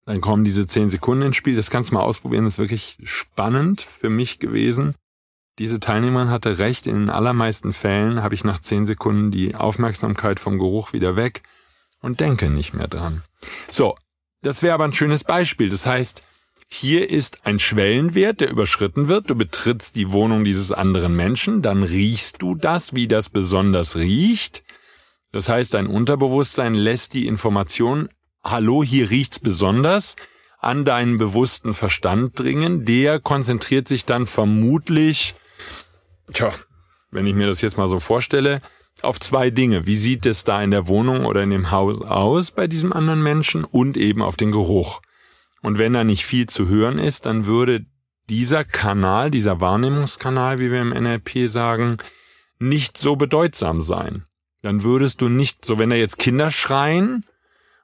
Dann 0.05 0.21
kommen 0.21 0.43
diese 0.43 0.65
zehn 0.65 0.89
Sekunden 0.89 1.27
ins 1.27 1.35
Spiel. 1.35 1.55
Das 1.55 1.69
kannst 1.69 1.91
du 1.91 1.95
mal 1.95 2.01
ausprobieren. 2.01 2.45
Das 2.45 2.53
ist 2.53 2.59
wirklich 2.59 2.97
spannend 3.03 3.81
für 3.81 4.09
mich 4.09 4.39
gewesen. 4.39 4.95
Diese 5.59 5.79
Teilnehmerin 5.79 6.29
hatte 6.29 6.59
recht. 6.59 6.85
In 6.85 6.95
den 6.95 7.09
allermeisten 7.09 7.73
Fällen 7.73 8.21
habe 8.21 8.35
ich 8.35 8.43
nach 8.43 8.59
zehn 8.59 8.85
Sekunden 8.85 9.31
die 9.31 9.55
Aufmerksamkeit 9.55 10.39
vom 10.39 10.59
Geruch 10.59 10.93
wieder 10.93 11.15
weg 11.15 11.41
und 12.01 12.19
denke 12.19 12.49
nicht 12.49 12.73
mehr 12.73 12.87
dran. 12.87 13.23
So, 13.69 13.95
das 14.41 14.61
wäre 14.61 14.75
aber 14.75 14.85
ein 14.85 14.93
schönes 14.93 15.23
Beispiel. 15.23 15.69
Das 15.69 15.85
heißt, 15.85 16.21
hier 16.69 17.09
ist 17.09 17.45
ein 17.45 17.59
Schwellenwert, 17.59 18.41
der 18.41 18.51
überschritten 18.51 19.07
wird. 19.07 19.29
Du 19.29 19.35
betrittst 19.35 19.95
die 19.95 20.11
Wohnung 20.11 20.43
dieses 20.43 20.71
anderen 20.71 21.15
Menschen, 21.15 21.61
dann 21.61 21.81
riechst 21.83 22.41
du 22.41 22.55
das, 22.55 22.93
wie 22.93 23.07
das 23.07 23.29
besonders 23.29 23.95
riecht. 23.95 24.63
Das 25.31 25.49
heißt, 25.49 25.73
dein 25.73 25.87
Unterbewusstsein 25.87 26.73
lässt 26.73 27.13
die 27.13 27.25
Information, 27.25 28.09
hallo, 28.43 28.83
hier 28.83 29.09
riecht's 29.09 29.39
besonders, 29.39 30.15
an 30.59 30.85
deinen 30.85 31.17
bewussten 31.17 31.73
Verstand 31.73 32.37
dringen. 32.39 32.85
Der 32.85 33.19
konzentriert 33.19 33.87
sich 33.87 34.05
dann 34.05 34.25
vermutlich, 34.25 35.35
tja, 36.33 36.53
wenn 37.11 37.25
ich 37.25 37.35
mir 37.35 37.47
das 37.47 37.61
jetzt 37.61 37.77
mal 37.77 37.89
so 37.89 37.99
vorstelle, 37.99 38.61
auf 39.01 39.19
zwei 39.19 39.49
Dinge. 39.49 39.85
Wie 39.85 39.97
sieht 39.97 40.25
es 40.25 40.43
da 40.43 40.61
in 40.61 40.71
der 40.71 40.87
Wohnung 40.87 41.25
oder 41.25 41.43
in 41.43 41.51
dem 41.51 41.71
Haus 41.71 42.01
aus 42.01 42.51
bei 42.51 42.67
diesem 42.67 42.93
anderen 42.93 43.21
Menschen 43.21 43.63
und 43.63 43.97
eben 43.97 44.21
auf 44.21 44.37
den 44.37 44.51
Geruch. 44.51 45.01
Und 45.61 45.77
wenn 45.77 45.93
da 45.93 46.03
nicht 46.03 46.25
viel 46.25 46.47
zu 46.47 46.67
hören 46.67 46.97
ist, 46.97 47.25
dann 47.25 47.45
würde 47.45 47.85
dieser 48.29 48.63
Kanal, 48.63 49.31
dieser 49.31 49.61
Wahrnehmungskanal, 49.61 50.59
wie 50.59 50.71
wir 50.71 50.81
im 50.81 50.89
NLP 50.89 51.49
sagen, 51.49 51.97
nicht 52.59 52.97
so 52.97 53.15
bedeutsam 53.15 53.81
sein. 53.81 54.25
Dann 54.61 54.83
würdest 54.83 55.21
du 55.21 55.29
nicht, 55.29 55.63
so 55.63 55.77
wenn 55.77 55.89
da 55.89 55.95
jetzt 55.95 56.17
Kinder 56.17 56.51
schreien 56.51 57.25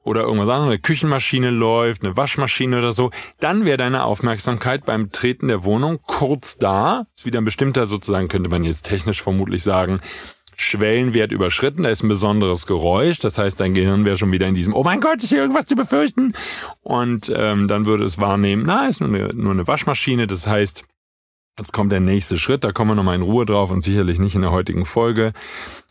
oder 0.03 0.22
irgendwas 0.22 0.50
anderes, 0.50 0.67
eine 0.67 0.79
Küchenmaschine 0.79 1.50
läuft, 1.50 2.03
eine 2.03 2.15
Waschmaschine 2.15 2.79
oder 2.79 2.93
so, 2.93 3.12
dann 3.39 3.65
wäre 3.65 3.77
deine 3.77 4.03
Aufmerksamkeit 4.03 4.86
beim 4.86 5.12
Treten 5.12 5.48
der 5.48 5.63
Wohnung 5.63 6.00
kurz 6.05 6.57
da. 6.57 7.05
Ist 7.15 7.25
wieder 7.25 7.39
ein 7.39 7.45
bestimmter 7.45 7.86
sozusagen, 7.86 8.27
könnte 8.27 8.50
man 8.50 8.63
jetzt 8.63 8.83
technisch 8.83 9.22
vermutlich 9.22 9.63
sagen, 9.63 10.01
Schwellenwert 10.55 11.31
überschritten, 11.31 11.83
da 11.83 11.89
ist 11.89 12.03
ein 12.03 12.10
besonderes 12.10 12.67
Geräusch, 12.67 13.19
das 13.19 13.38
heißt, 13.38 13.60
dein 13.60 13.74
Gehirn 13.74 14.05
wäre 14.05 14.17
schon 14.17 14.31
wieder 14.31 14.48
in 14.48 14.53
diesem, 14.53 14.74
oh 14.74 14.83
mein 14.83 15.01
Gott, 15.01 15.24
ist 15.24 15.29
hier 15.29 15.41
irgendwas 15.41 15.65
zu 15.65 15.75
befürchten? 15.75 16.33
Und 16.81 17.31
ähm, 17.36 17.67
dann 17.67 17.86
würde 17.86 18.03
es 18.03 18.19
wahrnehmen, 18.19 18.63
na, 18.65 18.88
ist 18.88 19.01
nur 19.01 19.10
eine, 19.10 19.33
nur 19.33 19.51
eine 19.51 19.67
Waschmaschine, 19.67 20.27
das 20.27 20.45
heißt, 20.48 20.86
jetzt 21.57 21.74
kommt 21.74 21.91
der 21.91 22.00
nächste 22.00 22.38
Schritt, 22.38 22.63
da 22.63 22.72
kommen 22.72 22.91
wir 22.91 22.95
nochmal 22.95 23.15
in 23.15 23.22
Ruhe 23.22 23.45
drauf 23.45 23.72
und 23.72 23.81
sicherlich 23.81 24.19
nicht 24.19 24.36
in 24.36 24.41
der 24.41 24.51
heutigen 24.51 24.86
Folge. 24.86 25.33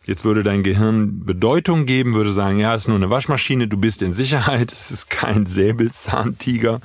Jetzt 0.05 0.25
würde 0.25 0.43
dein 0.43 0.63
Gehirn 0.63 1.23
Bedeutung 1.25 1.85
geben, 1.85 2.15
würde 2.15 2.33
sagen, 2.33 2.59
ja, 2.59 2.75
ist 2.75 2.87
nur 2.87 2.97
eine 2.97 3.09
Waschmaschine, 3.09 3.67
du 3.67 3.77
bist 3.77 4.01
in 4.01 4.13
Sicherheit, 4.13 4.73
es 4.73 4.91
ist 4.91 5.09
kein 5.09 5.45
Säbelzahntiger, 5.45 6.81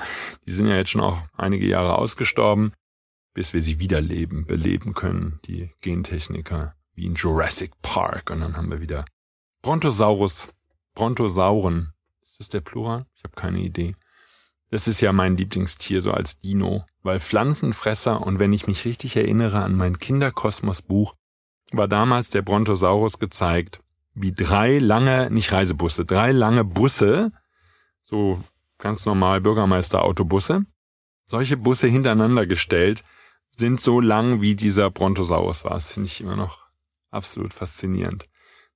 die 0.47 0.52
sind 0.52 0.66
ja 0.66 0.76
jetzt 0.76 0.90
schon 0.90 1.00
auch 1.00 1.18
einige 1.37 1.66
Jahre 1.66 1.99
ausgestorben, 1.99 2.73
bis 3.35 3.52
wir 3.52 3.62
sie 3.62 3.80
wiederleben, 3.80 4.47
beleben 4.47 4.94
können, 4.94 5.40
die 5.47 5.70
Gentechniker 5.80 6.75
wie 6.94 7.06
in 7.06 7.14
Jurassic 7.14 7.73
Park. 7.82 8.30
Und 8.30 8.40
dann 8.40 8.56
haben 8.56 8.70
wir 8.70 8.80
wieder 8.80 9.04
Brontosaurus, 9.62 10.50
Brontosauren. 10.94 11.92
Ist 12.23 12.40
das 12.40 12.49
der 12.49 12.61
Plural? 12.61 13.06
Ich 13.14 13.25
habe 13.25 13.35
keine 13.35 13.61
Idee. 13.61 13.94
Das 14.70 14.87
ist 14.87 15.00
ja 15.00 15.12
mein 15.12 15.37
Lieblingstier, 15.37 16.02
so 16.02 16.12
als 16.12 16.38
Dino, 16.40 16.85
weil 17.02 17.21
Pflanzenfresser 17.21 18.21
und 18.26 18.38
wenn 18.38 18.52
ich 18.52 18.67
mich 18.67 18.85
richtig 18.85 19.17
erinnere 19.17 19.62
an 19.62 19.75
mein 19.75 19.99
Kinderkosmos-Buch, 19.99 21.14
war 21.73 21.88
damals 21.88 22.31
der 22.31 22.43
Brontosaurus 22.43 23.19
gezeigt, 23.19 23.81
wie 24.14 24.33
drei 24.33 24.78
lange, 24.78 25.31
nicht 25.31 25.52
Reisebusse, 25.52 26.05
drei 26.05 26.33
lange 26.33 26.64
Busse, 26.64 27.31
so 28.02 28.43
ganz 28.78 29.05
normal 29.07 29.40
Bürgermeister-Autobusse, 29.40 30.64
solche 31.25 31.57
Busse 31.57 31.88
hintereinander 31.88 32.47
gestellt, 32.47 33.05
sind 33.57 33.81
so 33.81 34.00
lang 34.00 34.40
wie 34.40 34.55
dieser 34.55 34.90
Brontosaurus 34.90 35.64
war. 35.64 35.75
Das 35.75 35.93
finde 35.93 36.07
ich 36.07 36.21
immer 36.21 36.37
noch 36.37 36.67
absolut 37.11 37.52
faszinierend, 37.52 38.28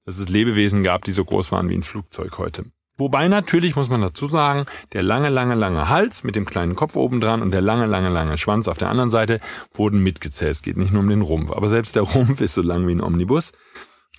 dass 0.05 0.19
es 0.19 0.29
Lebewesen 0.29 0.83
gab, 0.83 1.05
die 1.05 1.13
so 1.13 1.25
groß 1.25 1.53
waren 1.53 1.69
wie 1.69 1.75
ein 1.75 1.83
Flugzeug 1.83 2.39
heute. 2.39 2.65
Wobei 3.03 3.27
natürlich, 3.27 3.75
muss 3.75 3.91
man 3.91 4.01
dazu 4.01 4.29
sagen, 4.29 4.65
der 4.93 5.03
lange, 5.03 5.29
lange, 5.29 5.57
lange 5.57 5.89
Hals 5.89 6.23
mit 6.23 6.37
dem 6.37 6.47
kleinen 6.47 6.77
Kopf 6.77 6.95
oben 6.95 7.21
dran 7.21 7.43
und 7.43 7.51
der 7.51 7.61
lange, 7.61 7.87
lange, 7.87 8.11
lange 8.11 8.39
Schwanz 8.39 8.69
auf 8.69 8.79
der 8.79 8.91
anderen 8.91 9.11
Seite 9.11 9.41
wurden 9.75 10.05
mitgezählt. 10.05 10.53
Es 10.53 10.63
geht 10.63 10.77
nicht 10.77 10.93
nur 10.93 11.03
um 11.03 11.09
den 11.09 11.21
Rumpf, 11.21 11.51
aber 11.51 11.69
selbst 11.69 11.97
der 11.97 12.03
Rumpf 12.03 12.41
ist 12.41 12.55
so 12.55 12.63
lang 12.63 12.87
wie 12.87 12.93
ein 12.93 13.03
Omnibus. 13.03 13.51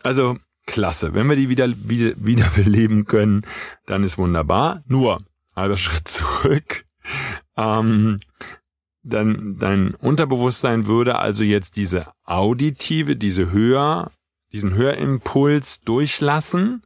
Also 0.03 0.37
klasse. 0.65 1.13
Wenn 1.13 1.27
wir 1.27 1.37
die 1.37 1.47
wieder, 1.47 1.69
wieder, 1.69 2.13
wieder 2.17 2.49
beleben 2.55 3.05
können, 3.05 3.43
dann 3.85 4.03
ist 4.03 4.17
wunderbar. 4.17 4.83
Nur, 4.85 5.21
halber 5.55 5.77
Schritt 5.77 6.05
zurück. 6.09 6.83
Ähm, 7.55 8.19
dann 9.01 9.55
dein 9.59 9.95
Unterbewusstsein 9.95 10.87
würde 10.87 11.19
also 11.19 11.45
jetzt 11.45 11.77
diese 11.77 12.07
auditive, 12.25 13.15
diese 13.15 13.53
Hör, 13.53 14.11
diesen 14.51 14.75
Hörimpuls 14.75 15.79
durchlassen 15.83 16.83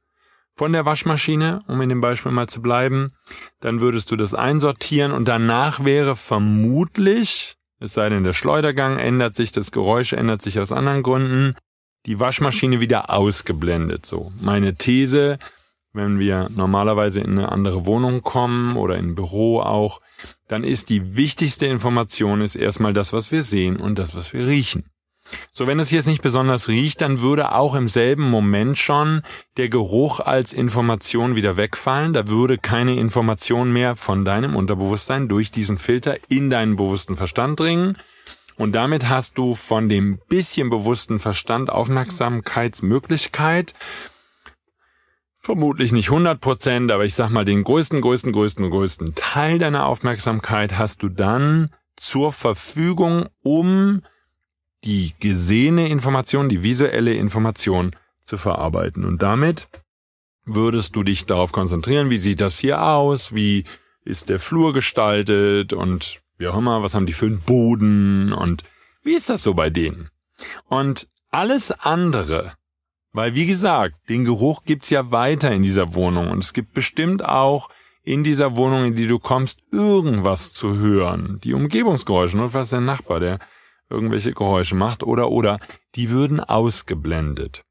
von 0.58 0.74
der 0.74 0.86
Waschmaschine, 0.86 1.62
um 1.68 1.80
in 1.82 1.90
dem 1.90 2.02
Beispiel 2.02 2.32
mal 2.32 2.48
zu 2.48 2.62
bleiben. 2.62 3.14
Dann 3.62 3.80
würdest 3.80 4.12
du 4.12 4.16
das 4.16 4.34
einsortieren 4.34 5.12
und 5.12 5.28
danach 5.28 5.86
wäre 5.86 6.16
vermutlich, 6.16 7.56
es 7.80 7.94
sei 7.94 8.10
denn 8.10 8.24
der 8.24 8.34
Schleudergang 8.34 8.98
ändert 8.98 9.36
sich, 9.36 9.52
das 9.52 9.72
Geräusch 9.72 10.14
ändert 10.14 10.42
sich 10.42 10.60
aus 10.60 10.72
anderen 10.72 11.04
Gründen, 11.04 11.56
die 12.08 12.20
Waschmaschine 12.20 12.80
wieder 12.80 13.12
ausgeblendet. 13.12 14.06
So, 14.06 14.32
meine 14.42 14.76
These, 14.76 15.38
wenn 15.94 16.18
wir 16.18 16.50
normalerweise 16.50 17.22
in 17.22 17.38
eine 17.38 17.52
andere 17.52 17.86
Wohnung 17.86 18.24
kommen 18.24 18.78
oder 18.78 18.98
in 18.98 19.10
ein 19.10 19.16
Büro 19.16 19.62
auch, 19.62 20.02
dann 20.48 20.64
ist 20.64 20.90
die 20.90 21.16
wichtigste 21.16 21.68
Information 21.68 22.42
ist 22.42 22.56
erstmal 22.56 22.94
das, 22.94 23.14
was 23.14 23.32
wir 23.32 23.44
sehen 23.44 23.78
und 23.78 24.00
das, 24.00 24.16
was 24.16 24.34
wir 24.34 24.48
riechen. 24.48 24.86
So, 25.52 25.68
wenn 25.68 25.80
es 25.80 25.92
jetzt 25.92 26.08
nicht 26.08 26.22
besonders 26.22 26.68
riecht, 26.68 27.02
dann 27.02 27.22
würde 27.22 27.54
auch 27.54 27.76
im 27.76 27.88
selben 27.88 28.30
Moment 28.30 28.78
schon 28.78 29.22
der 29.58 29.70
Geruch 29.70 30.20
als 30.20 30.54
Information 30.54 31.36
wieder 31.36 31.58
wegfallen. 31.58 32.14
Da 32.14 32.28
würde 32.28 32.58
keine 32.58 32.96
Information 32.96 33.72
mehr 33.72 33.96
von 33.96 34.26
deinem 34.26 34.56
Unterbewusstsein 34.56 35.28
durch 35.28 35.52
diesen 35.52 35.78
Filter 35.78 36.18
in 36.30 36.50
deinen 36.50 36.76
bewussten 36.76 37.16
Verstand 37.16 37.60
dringen. 37.60 37.98
Und 38.56 38.74
damit 38.74 39.10
hast 39.10 39.38
du 39.38 39.54
von 39.54 39.90
dem 39.90 40.20
bisschen 40.30 40.70
bewussten 40.70 41.20
Verstand 41.20 41.70
Aufmerksamkeitsmöglichkeit 41.70 43.74
vermutlich 45.48 45.94
nicht 45.94 46.10
100 46.10 46.42
Prozent, 46.42 46.92
aber 46.92 47.06
ich 47.06 47.16
sag 47.16 47.30
mal, 47.30 47.46
den 47.46 47.64
größten, 47.64 48.02
größten, 48.02 48.34
größten, 48.34 48.70
größten 48.70 49.16
Teil 49.16 49.60
deiner 49.60 49.86
Aufmerksamkeit 49.86 50.78
hast 50.78 51.04
du 51.04 51.08
dann 51.08 51.70
zur 51.96 52.34
Verfügung, 52.34 53.30
um 53.44 54.02
die 54.84 55.14
gesehene 55.20 55.90
Information, 55.90 56.50
die 56.50 56.64
visuelle 56.64 57.14
Information 57.14 57.96
zu 58.24 58.38
verarbeiten. 58.38 59.06
Und 59.06 59.22
damit 59.22 59.68
würdest 60.46 60.96
du 60.96 61.04
dich 61.04 61.26
darauf 61.26 61.52
konzentrieren, 61.52 62.10
wie 62.10 62.20
sieht 62.20 62.42
das 62.42 62.58
hier 62.58 62.84
aus, 62.84 63.34
wie 63.34 63.64
ist 64.04 64.30
der 64.30 64.40
Flur 64.40 64.74
gestaltet 64.74 65.74
und 65.74 66.22
wie 66.38 66.48
auch 66.48 66.58
immer, 66.58 66.84
was 66.84 66.94
haben 66.94 67.06
die 67.06 67.14
für 67.14 67.26
einen 67.26 67.42
Boden 67.42 68.32
und 68.32 68.64
wie 69.04 69.14
ist 69.14 69.30
das 69.30 69.44
so 69.44 69.54
bei 69.54 69.70
denen? 69.70 70.10
Und 70.68 71.08
alles 71.32 71.72
andere 71.72 72.54
Weil, 73.18 73.34
wie 73.34 73.48
gesagt, 73.48 73.96
den 74.10 74.26
Geruch 74.26 74.64
gibt's 74.64 74.92
ja 74.92 75.12
weiter 75.12 75.52
in 75.52 75.64
dieser 75.64 75.96
Wohnung 75.96 76.30
und 76.30 76.38
es 76.44 76.54
gibt 76.54 76.74
bestimmt 76.74 77.26
auch 77.26 77.70
in 78.04 78.24
dieser 78.24 78.56
Wohnung, 78.56 78.86
in 78.86 78.96
die 78.96 79.08
du 79.08 79.18
kommst, 79.18 79.60
irgendwas 79.72 80.54
zu 80.54 80.78
hören. 80.78 81.40
Die 81.44 81.56
Umgebungsgeräusche, 81.56 82.38
und 82.38 82.54
was 82.54 82.70
der 82.70 82.82
Nachbar, 82.82 83.20
der 83.20 83.40
irgendwelche 83.90 84.34
Geräusche 84.34 84.76
macht 84.76 85.04
oder 85.04 85.30
oder, 85.30 85.60
die 85.96 86.12
würden 86.12 86.40
ausgeblendet. 86.40 87.64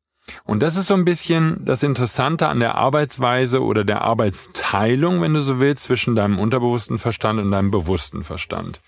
Und 0.45 0.63
das 0.63 0.77
ist 0.77 0.89
so 0.89 0.95
ein 0.95 1.05
bisschen 1.05 1.65
das 1.65 1.83
Interessante 1.83 2.49
an 2.49 2.61
der 2.61 2.75
Arbeitsweise 2.75 3.63
oder 3.63 3.85
der 3.85 4.03
Arbeitsteilung, 4.03 5.23
wenn 5.23 5.35
du 5.35 5.43
so 5.43 5.61
willst, 5.61 5.85
zwischen 5.85 6.15
deinem 6.15 6.39
unterbewussten 6.39 6.99
Verstand 6.99 7.41
und 7.41 7.51
deinem 7.51 7.71
bewussten 7.71 8.25
Verstand. 8.25 8.81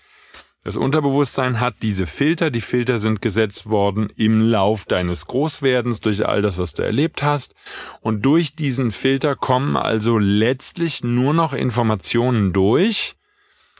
Das 0.65 0.75
Unterbewusstsein 0.75 1.61
hat 1.61 1.75
diese 1.81 2.05
Filter. 2.05 2.51
Die 2.51 2.59
Filter 2.59 2.99
sind 2.99 3.21
gesetzt 3.21 3.69
worden 3.69 4.09
im 4.17 4.41
Lauf 4.41 4.83
deines 4.83 5.25
Großwerdens 5.25 6.01
durch 6.01 6.27
all 6.27 6.41
das, 6.41 6.57
was 6.57 6.73
du 6.73 6.83
erlebt 6.83 7.23
hast. 7.23 7.55
Und 8.01 8.25
durch 8.25 8.55
diesen 8.55 8.91
Filter 8.91 9.37
kommen 9.37 9.77
also 9.77 10.17
letztlich 10.17 11.01
nur 11.01 11.33
noch 11.33 11.53
Informationen 11.53 12.51
durch, 12.51 13.15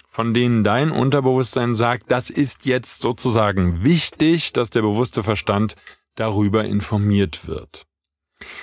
von 0.09 0.33
denen 0.33 0.63
dein 0.63 0.91
Unterbewusstsein 0.91 1.75
sagt, 1.75 2.11
das 2.11 2.29
ist 2.29 2.65
jetzt 2.65 2.99
sozusagen 2.99 3.83
wichtig, 3.83 4.53
dass 4.53 4.71
der 4.71 4.81
bewusste 4.81 5.23
Verstand 5.23 5.75
darüber 6.15 6.65
informiert 6.65 7.47
wird. 7.47 7.85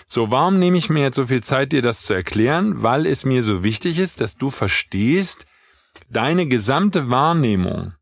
So, 0.06 0.30
warum 0.30 0.58
nehme 0.58 0.76
ich 0.76 0.90
mir 0.90 1.02
jetzt 1.02 1.16
so 1.16 1.24
viel 1.24 1.42
Zeit, 1.42 1.72
dir 1.72 1.82
das 1.82 2.02
zu 2.02 2.14
erklären? 2.14 2.82
Weil 2.82 3.06
es 3.06 3.24
mir 3.24 3.42
so 3.42 3.62
wichtig 3.62 3.98
ist, 3.98 4.20
dass 4.20 4.36
du 4.36 4.50
verstehst, 4.50 5.46
deine 6.10 6.46
gesamte 6.46 7.10
Wahrnehmung 7.10 7.94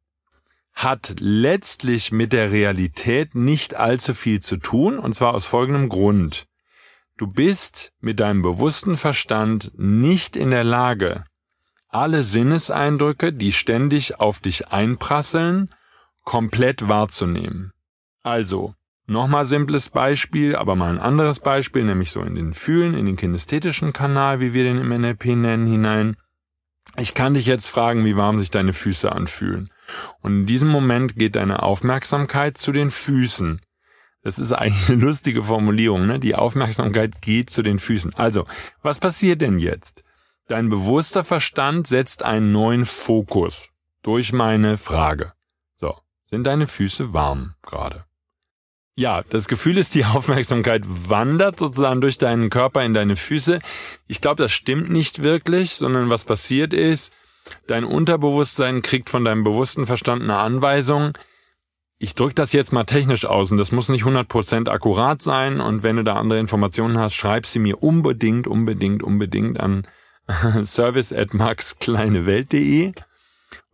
hat 0.73 1.15
letztlich 1.21 2.11
mit 2.11 2.33
der 2.33 2.51
Realität 2.51 3.35
nicht 3.35 3.75
allzu 3.75 4.15
viel 4.15 4.41
zu 4.41 4.57
tun, 4.57 4.99
und 4.99 5.15
zwar 5.15 5.35
aus 5.35 5.45
folgendem 5.45 5.89
Grund. 5.89 6.47
Du 7.17 7.29
bist 7.29 7.93
mit 8.01 8.19
deinem 8.19 8.43
bewussten 8.43 8.97
Verstand 8.97 9.71
nicht 9.77 10.35
in 10.35 10.51
der 10.51 10.65
Lage, 10.65 11.25
alle 11.95 12.23
Sinneseindrücke, 12.23 13.33
die 13.33 13.53
ständig 13.53 14.21
auf 14.21 14.41
dich 14.41 14.69
einprasseln, 14.69 15.71
komplett 16.25 16.89
wahrzunehmen. 16.89 17.73
Also, 18.23 18.75
Nochmal 19.07 19.45
simples 19.45 19.91
Beispiel, 19.91 20.57
aber 20.57 20.77
mal 20.77 20.91
ein 20.91 20.99
anderes 20.99 21.39
Beispiel, 21.39 21.85
nämlich 21.85 22.11
so 22.11 22.23
in 22.23 22.35
den 22.35 22.55
Fühlen, 22.55 22.95
in 22.95 23.05
den 23.05 23.17
kinästhetischen 23.17 23.93
Kanal, 23.93 24.41
wie 24.41 24.55
wir 24.55 24.65
den 24.65 24.79
im 24.79 24.89
NLP 24.89 25.37
nennen, 25.37 25.67
hinein. 25.67 26.17
Ich 26.97 27.13
kann 27.13 27.35
dich 27.35 27.45
jetzt 27.45 27.67
fragen, 27.67 28.07
wie 28.07 28.17
warm 28.17 28.39
sich 28.39 28.51
deine 28.51 28.73
Füße 28.73 29.13
anfühlen. 29.13 29.69
Und 30.23 30.41
in 30.41 30.47
diesem 30.47 30.69
Moment 30.69 31.17
geht 31.17 31.37
deine 31.37 31.63
Aufmerksamkeit 31.63 32.57
zu 32.57 32.73
den 32.73 32.91
Füßen. 32.91 33.61
Das 34.23 34.39
ist 34.39 34.53
eigentlich 34.53 34.89
eine 34.89 35.05
lustige 35.05 35.43
Formulierung, 35.43 36.07
ne? 36.07 36.19
Die 36.19 36.35
Aufmerksamkeit 36.35 37.21
geht 37.21 37.51
zu 37.51 37.63
den 37.63 37.79
Füßen. 37.79 38.15
Also, 38.15 38.47
was 38.83 39.01
passiert 39.01 39.43
denn 39.43 39.59
jetzt? 39.59 40.04
Dein 40.47 40.69
bewusster 40.69 41.25
Verstand 41.25 41.87
setzt 41.87 42.23
einen 42.23 42.53
neuen 42.53 42.85
Fokus 42.85 43.71
durch 44.03 44.33
meine 44.35 44.77
Frage. 44.77 45.33
So, 45.77 45.97
sind 46.29 46.45
deine 46.45 46.67
Füße 46.67 47.15
warm 47.15 47.55
gerade? 47.63 48.05
Ja, 48.97 49.23
das 49.31 49.49
Gefühl 49.49 49.79
ist, 49.79 49.95
die 49.95 50.05
Aufmerksamkeit 50.05 50.83
wandert 50.87 51.59
sozusagen 51.59 52.03
durch 52.03 52.19
deinen 52.19 52.51
Körper 52.51 52.85
in 52.85 52.93
deine 52.93 53.17
Füße. 53.17 53.59
Ich 54.07 54.21
glaube, 54.21 54.43
das 54.43 54.53
stimmt 54.53 54.91
nicht 54.91 55.23
wirklich, 55.23 55.73
sondern 55.77 56.11
was 56.11 56.27
passiert 56.27 56.75
ist, 56.75 57.13
dein 57.67 57.85
Unterbewusstsein 57.85 58.83
kriegt 58.83 59.09
von 59.09 59.25
deinem 59.25 59.45
bewussten 59.45 59.87
Verstand 59.87 60.23
eine 60.23 60.37
Anweisung. 60.37 61.17
Ich 61.99 62.15
drücke 62.15 62.35
das 62.35 62.53
jetzt 62.53 62.73
mal 62.73 62.85
technisch 62.85 63.25
aus 63.25 63.51
und 63.51 63.57
das 63.57 63.73
muss 63.73 63.89
nicht 63.89 64.05
100% 64.05 64.69
akkurat 64.69 65.23
sein 65.23 65.61
und 65.61 65.83
wenn 65.83 65.97
du 65.97 66.05
da 66.05 66.17
andere 66.17 66.39
Informationen 66.39 66.99
hast, 66.99 67.15
schreib 67.15 67.47
sie 67.47 67.61
mir 67.61 67.83
unbedingt, 67.83 68.47
unbedingt, 68.47 69.03
unbedingt 69.03 69.59
an 69.59 69.87
service 70.65 71.13
at 71.13 71.35
maxkleinewelt.de 71.35 72.93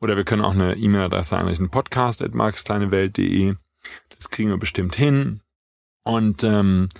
oder 0.00 0.16
wir 0.16 0.24
können 0.24 0.42
auch 0.42 0.54
eine 0.54 0.76
E-Mail-Adresse 0.76 1.36
einrichten, 1.36 1.70
podcast 1.70 2.22
at 2.22 2.34
maxkleinewelt.de 2.34 3.54
das 4.20 4.28
kriegen 4.28 4.50
wir 4.50 4.58
bestimmt 4.58 4.94
hin. 4.94 5.40
Und 6.02 6.44
ähm, 6.44 6.90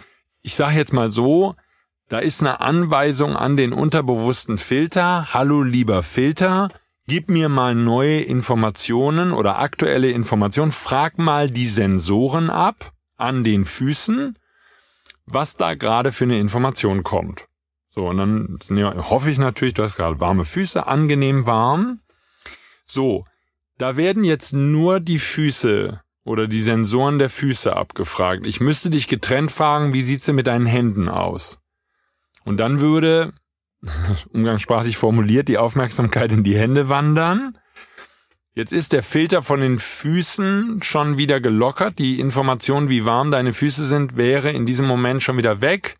ich 0.43 0.55
sage 0.55 0.77
jetzt 0.77 0.93
mal 0.93 1.11
so, 1.11 1.55
da 2.09 2.19
ist 2.19 2.41
eine 2.41 2.61
Anweisung 2.61 3.37
an 3.37 3.57
den 3.57 3.73
unterbewussten 3.73 4.59
Filter. 4.59 5.33
Hallo 5.35 5.63
lieber 5.63 6.03
Filter, 6.03 6.71
gib 7.07 7.29
mir 7.29 7.49
mal 7.49 7.75
neue 7.75 8.21
Informationen 8.21 9.33
oder 9.33 9.59
aktuelle 9.59 10.11
Informationen. 10.11 10.73
Frag 10.73 11.19
mal 11.19 11.51
die 11.51 11.67
Sensoren 11.67 12.49
ab 12.51 12.93
an 13.17 13.45
den 13.45 13.67
Füßen, 13.67 14.39
was 15.27 15.57
da 15.57 15.75
gerade 15.75 16.11
für 16.11 16.25
eine 16.25 16.41
Information 16.41 17.03
kommt. 17.03 17.50
So, 17.93 18.07
und 18.07 18.19
dann 18.19 18.59
ja, 18.71 19.11
hoffe 19.11 19.31
ich 19.31 19.39
natürlich, 19.39 19.75
du 19.75 19.83
hast 19.83 19.97
gerade 19.97 20.21
warme 20.21 20.45
Füße, 20.45 20.87
angenehm 20.87 21.47
warm. 21.47 22.01
So, 22.85 23.25
da 23.79 23.97
werden 23.97 24.23
jetzt 24.23 24.53
nur 24.53 25.01
die 25.01 25.19
Füße 25.19 26.01
oder 26.25 26.47
die 26.47 26.61
Sensoren 26.61 27.19
der 27.19 27.31
Füße 27.31 27.75
abgefragt. 27.75 28.47
Ich 28.47 28.61
müsste 28.61 28.91
dich 28.91 29.09
getrennt 29.09 29.51
fragen, 29.51 29.93
wie 29.93 30.03
sieht's 30.03 30.27
denn 30.27 30.37
mit 30.37 30.47
deinen 30.47 30.67
Händen 30.67 31.09
aus? 31.09 31.59
Und 32.45 32.59
dann 32.59 32.81
würde, 32.81 33.33
umgangssprachlich 34.33 34.97
formuliert, 34.97 35.49
die 35.49 35.59
Aufmerksamkeit 35.59 36.33
in 36.33 36.45
die 36.45 36.57
Hände 36.57 36.89
wandern. 36.89 37.59
Jetzt 38.55 38.73
ist 38.73 38.93
der 38.93 39.03
Filter 39.03 39.43
von 39.43 39.61
den 39.61 39.79
Füßen 39.79 40.83
schon 40.83 41.17
wieder 41.19 41.41
gelockert. 41.41 41.99
Die 41.99 42.21
Information, 42.21 42.89
wie 42.89 43.05
warm 43.05 43.33
deine 43.33 43.53
Füße 43.53 43.85
sind, 43.85 44.17
wäre 44.17 44.51
in 44.51 44.67
diesem 44.67 44.87
Moment 44.87 45.23
schon 45.23 45.39
wieder 45.39 45.61
weg. 45.61 45.97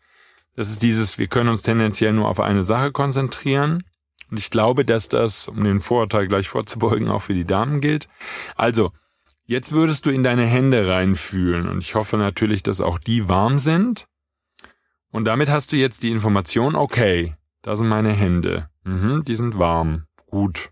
Das 0.55 0.69
ist 0.69 0.81
dieses, 0.81 1.17
wir 1.17 1.27
können 1.27 1.49
uns 1.49 1.61
tendenziell 1.61 2.13
nur 2.13 2.27
auf 2.27 2.39
eine 2.39 2.63
Sache 2.63 2.91
konzentrieren. 2.91 3.83
Und 4.29 4.37
ich 4.37 4.49
glaube, 4.49 4.85
dass 4.85 5.09
das, 5.09 5.47
um 5.47 5.63
den 5.63 5.79
Vorurteil 5.79 6.27
gleich 6.27 6.49
vorzubeugen, 6.49 7.09
auch 7.09 7.21
für 7.21 7.33
die 7.33 7.45
Damen 7.45 7.81
gilt. 7.81 8.07
Also, 8.55 8.91
Jetzt 9.51 9.73
würdest 9.73 10.05
du 10.05 10.11
in 10.11 10.23
deine 10.23 10.45
Hände 10.45 10.87
reinfühlen 10.87 11.67
und 11.67 11.79
ich 11.79 11.93
hoffe 11.93 12.15
natürlich, 12.15 12.63
dass 12.63 12.79
auch 12.79 12.97
die 12.97 13.27
warm 13.27 13.59
sind. 13.59 14.07
Und 15.11 15.25
damit 15.25 15.49
hast 15.49 15.73
du 15.73 15.75
jetzt 15.75 16.03
die 16.03 16.11
Information, 16.11 16.73
okay, 16.73 17.35
da 17.61 17.75
sind 17.75 17.89
meine 17.89 18.13
Hände. 18.13 18.69
Mhm, 18.85 19.25
die 19.25 19.35
sind 19.35 19.59
warm. 19.59 20.05
Gut. 20.27 20.69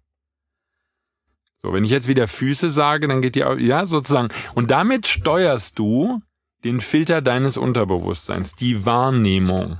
So, 1.61 1.73
wenn 1.73 1.83
ich 1.83 1.91
jetzt 1.91 2.07
wieder 2.07 2.29
Füße 2.29 2.69
sage, 2.69 3.09
dann 3.09 3.21
geht 3.21 3.35
die, 3.35 3.39
ja, 3.39 3.85
sozusagen. 3.85 4.29
Und 4.55 4.71
damit 4.71 5.07
steuerst 5.07 5.77
du 5.77 6.21
den 6.63 6.79
Filter 6.79 7.21
deines 7.21 7.57
Unterbewusstseins, 7.57 8.55
die 8.55 8.85
Wahrnehmung. 8.85 9.79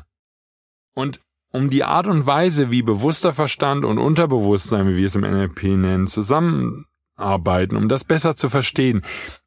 Und 0.93 1.19
um 1.51 1.69
die 1.69 1.83
Art 1.83 2.07
und 2.07 2.25
Weise, 2.25 2.71
wie 2.71 2.81
bewusster 2.81 3.33
Verstand 3.33 3.83
und 3.83 3.97
Unterbewusstsein, 3.97 4.87
wie 4.87 4.97
wir 4.97 5.07
es 5.07 5.15
im 5.15 5.21
NLP 5.21 5.63
nennen, 5.63 6.07
zusammen 6.07 6.85
arbeiten, 7.15 7.75
um 7.75 7.89
das 7.89 8.03
besser 8.03 8.35
zu 8.35 8.49
verstehen, 8.49 9.01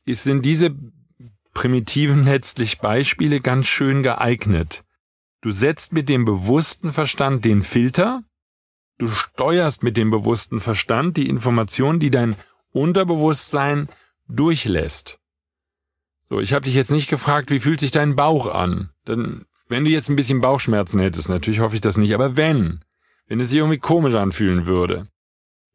sind 0.07 0.45
diese 0.45 0.75
primitiven 1.55 2.25
letztlich 2.25 2.79
Beispiele 2.79 3.41
ganz 3.41 3.67
schön 3.67 4.03
geeignet. 4.03 4.85
Du 5.41 5.51
setzt 5.51 5.93
mit 5.93 6.09
dem 6.09 6.25
bewussten 6.25 6.93
Verstand 6.93 7.45
den 7.45 7.63
Filter, 7.63 8.23
du 8.99 9.09
steuerst 9.09 9.83
mit 9.83 9.97
dem 9.97 10.11
bewussten 10.11 10.61
Verstand 10.61 11.17
die 11.17 11.29
Information, 11.29 11.99
die 11.99 12.11
dein 12.11 12.37
Unterbewusstsein 12.73 13.89
durchlässt. 14.29 15.19
So, 16.33 16.41
ich 16.41 16.55
habe 16.55 16.65
dich 16.65 16.75
jetzt 16.75 16.91
nicht 16.91 17.11
gefragt, 17.11 17.51
wie 17.51 17.59
fühlt 17.59 17.81
sich 17.81 17.91
dein 17.91 18.17
Bauch 18.17 18.47
an? 18.47 18.89
Denn 19.07 19.45
wenn 19.69 19.85
du 19.85 19.91
jetzt 19.91 20.09
ein 20.09 20.17
bisschen 20.17 20.41
Bauchschmerzen 20.41 20.99
hättest, 20.99 21.29
natürlich 21.29 21.61
hoffe 21.61 21.75
ich 21.75 21.83
das 21.83 21.99
nicht, 21.99 22.15
aber 22.15 22.39
wenn, 22.39 22.81
wenn 23.27 23.39
es 23.39 23.51
sich 23.51 23.59
irgendwie 23.59 23.77
komisch 23.77 24.15
anfühlen 24.15 24.65
würde, 24.65 25.09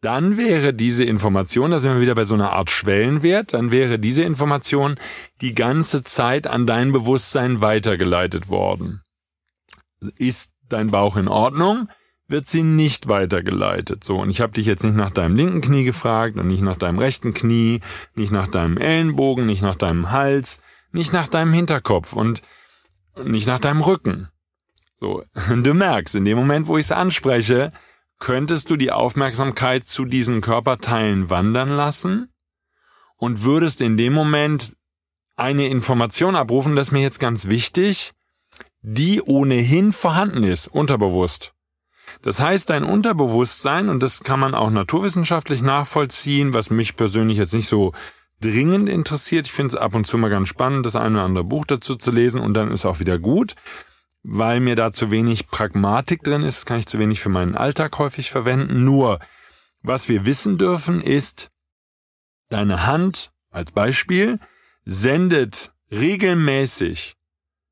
dann 0.02 0.36
wäre 0.36 0.74
diese 0.74 1.04
Information, 1.04 1.70
da 1.70 1.78
sind 1.78 1.94
wir 1.94 2.02
wieder 2.02 2.16
bei 2.16 2.26
so 2.26 2.34
einer 2.34 2.54
Art 2.54 2.72
Schwellenwert, 2.72 3.54
dann 3.54 3.70
wäre 3.70 4.00
diese 4.00 4.24
Information 4.24 5.00
die 5.42 5.54
ganze 5.54 6.02
Zeit 6.02 6.48
an 6.48 6.66
dein 6.66 6.92
Bewusstsein 6.92 7.62
weitergeleitet 7.62 8.50
worden. 8.50 9.04
Ist 10.16 10.54
dein 10.70 10.90
Bauch 10.90 11.18
in 11.18 11.28
Ordnung? 11.28 11.88
Wird 12.30 12.46
sie 12.46 12.64
nicht 12.64 13.08
weitergeleitet. 13.08 14.04
So, 14.04 14.20
und 14.20 14.30
ich 14.30 14.42
habe 14.42 14.54
dich 14.54 14.66
jetzt 14.66 14.84
nicht 14.84 14.96
nach 14.96 15.12
deinem 15.12 15.36
linken 15.36 15.62
Knie 15.62 15.86
gefragt 15.86 16.38
und 16.38 16.48
nicht 16.48 16.62
nach 16.62 16.78
deinem 16.78 17.00
rechten 17.00 17.34
Knie, 17.34 17.80
nicht 18.16 18.32
nach 18.32 18.48
deinem 18.48 18.78
Ellenbogen, 18.78 19.46
nicht 19.46 19.62
nach 19.62 19.76
deinem 19.76 20.12
Hals, 20.12 20.60
nicht 20.92 21.14
nach 21.14 21.30
deinem 21.30 21.54
Hinterkopf 21.54 22.14
und 22.14 22.42
nicht 23.24 23.48
nach 23.48 23.60
deinem 23.60 23.82
Rücken. 23.82 24.30
So, 24.96 25.24
du 25.56 25.74
merkst, 25.74 26.16
in 26.16 26.26
dem 26.26 26.38
Moment, 26.38 26.68
wo 26.68 26.78
ich 26.78 26.88
es 26.88 26.92
anspreche, 26.92 27.72
könntest 28.20 28.70
du 28.70 28.76
die 28.76 28.92
Aufmerksamkeit 28.92 29.88
zu 29.88 30.06
diesen 30.06 30.42
Körperteilen 30.42 31.30
wandern 31.30 31.70
lassen 31.70 32.34
und 33.16 33.44
würdest 33.44 33.80
in 33.82 33.96
dem 33.96 34.14
Moment 34.14 34.76
eine 35.36 35.68
Information 35.68 36.36
abrufen, 36.36 36.76
das 36.76 36.92
mir 36.92 37.02
jetzt 37.02 37.20
ganz 37.20 37.48
wichtig, 37.48 38.14
die 38.82 39.22
ohnehin 39.22 39.92
vorhanden 39.92 40.44
ist, 40.44 40.68
unterbewusst. 40.68 41.54
Das 42.22 42.40
heißt, 42.40 42.70
dein 42.70 42.84
Unterbewusstsein, 42.84 43.90
und 43.90 44.02
das 44.02 44.24
kann 44.24 44.40
man 44.40 44.56
auch 44.56 44.70
naturwissenschaftlich 44.70 45.62
nachvollziehen, 45.62 46.54
was 46.54 46.70
mich 46.70 46.96
persönlich 46.96 47.38
jetzt 47.38 47.54
nicht 47.54 47.68
so 47.68 47.94
dringend 48.42 48.90
interessiert. 48.90 49.46
Ich 49.46 49.52
finde 49.52 49.76
es 49.76 49.82
ab 49.82 49.96
und 49.96 50.06
zu 50.06 50.18
mal 50.18 50.30
ganz 50.30 50.48
spannend, 50.48 50.86
das 50.86 50.96
eine 50.96 51.16
oder 51.16 51.26
andere 51.26 51.44
Buch 51.44 51.66
dazu 51.66 51.96
zu 51.96 52.12
lesen 52.12 52.42
und 52.42 52.54
dann 52.54 52.72
ist 52.72 52.86
auch 52.86 53.00
wieder 53.00 53.20
gut. 53.20 53.56
Weil 54.24 54.60
mir 54.60 54.76
da 54.76 54.92
zu 54.92 55.10
wenig 55.10 55.48
Pragmatik 55.48 56.24
drin 56.24 56.44
ist, 56.44 56.66
kann 56.66 56.80
ich 56.80 56.88
zu 56.88 57.00
wenig 57.00 57.20
für 57.20 57.30
meinen 57.30 57.56
Alltag 57.56 57.98
häufig 57.98 58.30
verwenden. 58.30 58.84
Nur, 58.84 59.20
was 59.82 60.10
wir 60.10 60.26
wissen 60.26 60.58
dürfen, 60.58 61.02
ist, 61.02 61.50
deine 62.50 62.86
Hand 62.86 63.32
als 63.52 63.72
Beispiel 63.72 64.40
sendet 64.84 65.72
regelmäßig 65.92 67.17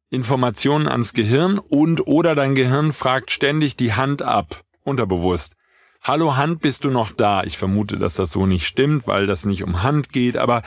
Informationen 0.10 0.88
ans 0.88 1.13
Gehirn 1.13 1.58
und 1.58 2.06
oder 2.08 2.36
dein 2.36 2.56
Gehirn 2.56 2.94
fragt 2.94 3.32
ständig 3.32 3.76
die 3.76 3.94
Hand 3.94 4.22
ab, 4.22 4.63
unterbewusst. 4.84 5.56
Hallo 6.02 6.38
Hand, 6.38 6.62
bist 6.62 6.84
du 6.84 6.91
noch 6.91 7.12
da? 7.12 7.44
Ich 7.44 7.58
vermute, 7.58 7.98
dass 7.98 8.13
das 8.13 8.32
so 8.32 8.46
nicht 8.46 8.68
stimmt, 8.68 9.08
weil 9.08 9.26
das 9.26 9.46
nicht 9.46 9.63
um 9.63 9.82
Hand 9.82 10.12
geht, 10.12 10.38
aber 10.38 10.62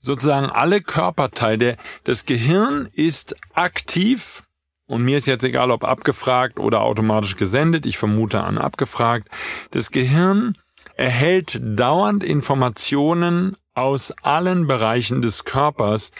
sozusagen 0.00 0.46
alle 0.46 0.80
Körperteile, 0.80 1.76
das 2.04 2.24
Gehirn 2.24 2.88
ist 2.94 3.36
aktiv 3.52 4.42
und 4.86 5.02
mir 5.02 5.18
ist 5.18 5.26
jetzt 5.26 5.44
egal, 5.44 5.70
ob 5.70 5.84
abgefragt 5.84 6.58
oder 6.58 6.80
automatisch 6.80 7.36
gesendet, 7.36 7.84
ich 7.84 7.98
vermute 7.98 8.42
an 8.42 8.56
abgefragt. 8.56 9.28
Das 9.70 9.90
Gehirn 9.90 10.54
erhält 10.96 11.60
dauernd 11.62 12.24
Informationen 12.24 13.56
aus 13.74 14.12
allen 14.22 14.66
Bereichen 14.66 15.22
des 15.22 15.44
Körpers 15.44 16.10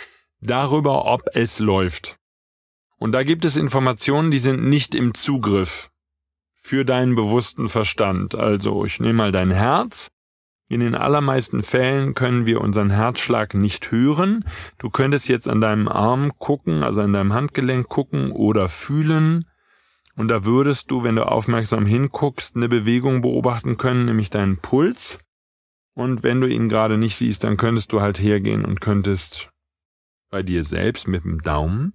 darüber, 0.41 1.07
ob 1.07 1.23
es 1.35 1.59
läuft. 1.59 2.20
Und 3.01 3.13
da 3.13 3.23
gibt 3.23 3.47
es 3.47 3.57
Informationen, 3.57 4.31
die 4.31 4.39
sind 4.39 4.63
nicht 4.63 4.95
im 4.95 5.15
Zugriff 5.15 5.91
für 6.55 6.85
deinen 6.85 7.15
bewussten 7.15 7.71
Verstand. 7.71 8.35
Also 8.35 8.85
ich 8.85 9.01
nehme 9.01 9.15
mal 9.15 9.33
dein 9.33 9.51
Herz. 9.51 10.11
In 10.69 10.81
den 10.81 10.95
allermeisten 10.95 11.63
Fällen 11.63 12.13
können 12.13 12.45
wir 12.45 12.61
unseren 12.61 12.91
Herzschlag 12.91 13.55
nicht 13.55 13.91
hören. 13.91 14.45
Du 14.77 14.91
könntest 14.91 15.29
jetzt 15.29 15.49
an 15.49 15.63
deinem 15.63 15.89
Arm 15.89 16.33
gucken, 16.39 16.83
also 16.83 17.01
an 17.01 17.15
deinem 17.15 17.33
Handgelenk 17.33 17.89
gucken 17.89 18.33
oder 18.33 18.69
fühlen. 18.69 19.47
Und 20.15 20.29
da 20.29 20.45
würdest 20.45 20.91
du, 20.91 21.03
wenn 21.03 21.17
du 21.17 21.27
aufmerksam 21.27 21.87
hinguckst, 21.87 22.55
eine 22.55 22.69
Bewegung 22.69 23.23
beobachten 23.23 23.79
können, 23.79 24.05
nämlich 24.05 24.29
deinen 24.29 24.59
Puls. 24.59 25.19
Und 25.95 26.23
wenn 26.23 26.43
du 26.43 26.47
ihn 26.47 26.69
gerade 26.69 26.99
nicht 26.99 27.17
siehst, 27.17 27.45
dann 27.45 27.57
könntest 27.57 27.93
du 27.93 28.03
halt 28.03 28.21
hergehen 28.21 28.67
und 28.67 28.83
könntest 28.83 29.51
bei 30.29 30.43
dir 30.43 30.65
selbst 30.65 31.09
mit 31.09 31.25
dem 31.25 31.41
Daumen 31.41 31.95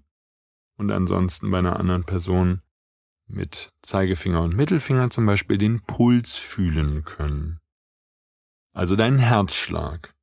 und 0.77 0.91
ansonsten 0.91 1.51
bei 1.51 1.59
einer 1.59 1.79
anderen 1.79 2.03
Person 2.03 2.61
mit 3.27 3.71
Zeigefinger 3.81 4.41
und 4.41 4.55
Mittelfinger 4.55 5.09
zum 5.09 5.25
Beispiel 5.25 5.57
den 5.57 5.81
Puls 5.81 6.35
fühlen 6.35 7.03
können. 7.03 7.59
Also 8.73 8.95
deinen 8.95 9.19
Herzschlag. 9.19 10.13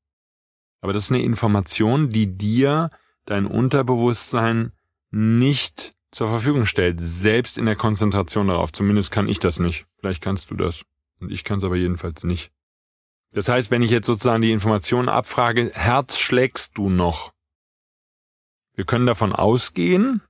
Aber 0.80 0.92
das 0.92 1.04
ist 1.04 1.12
eine 1.12 1.22
Information, 1.22 2.10
die 2.10 2.36
dir 2.36 2.90
dein 3.24 3.46
Unterbewusstsein 3.46 4.72
nicht 5.10 5.94
zur 6.10 6.28
Verfügung 6.28 6.66
stellt, 6.66 7.00
selbst 7.00 7.56
in 7.56 7.66
der 7.66 7.76
Konzentration 7.76 8.48
darauf. 8.48 8.72
Zumindest 8.72 9.10
kann 9.10 9.28
ich 9.28 9.38
das 9.38 9.58
nicht. 9.58 9.86
Vielleicht 9.98 10.22
kannst 10.22 10.50
du 10.50 10.54
das. 10.54 10.82
Und 11.20 11.32
ich 11.32 11.44
kann 11.44 11.58
es 11.58 11.64
aber 11.64 11.76
jedenfalls 11.76 12.24
nicht. 12.24 12.50
Das 13.32 13.48
heißt, 13.48 13.70
wenn 13.70 13.82
ich 13.82 13.90
jetzt 13.90 14.06
sozusagen 14.06 14.42
die 14.42 14.52
Information 14.52 15.08
abfrage, 15.08 15.70
Herz 15.72 16.18
schlägst 16.18 16.76
du 16.76 16.90
noch? 16.90 17.32
Wir 18.74 18.84
können 18.84 19.06
davon 19.06 19.32
ausgehen, 19.32 20.20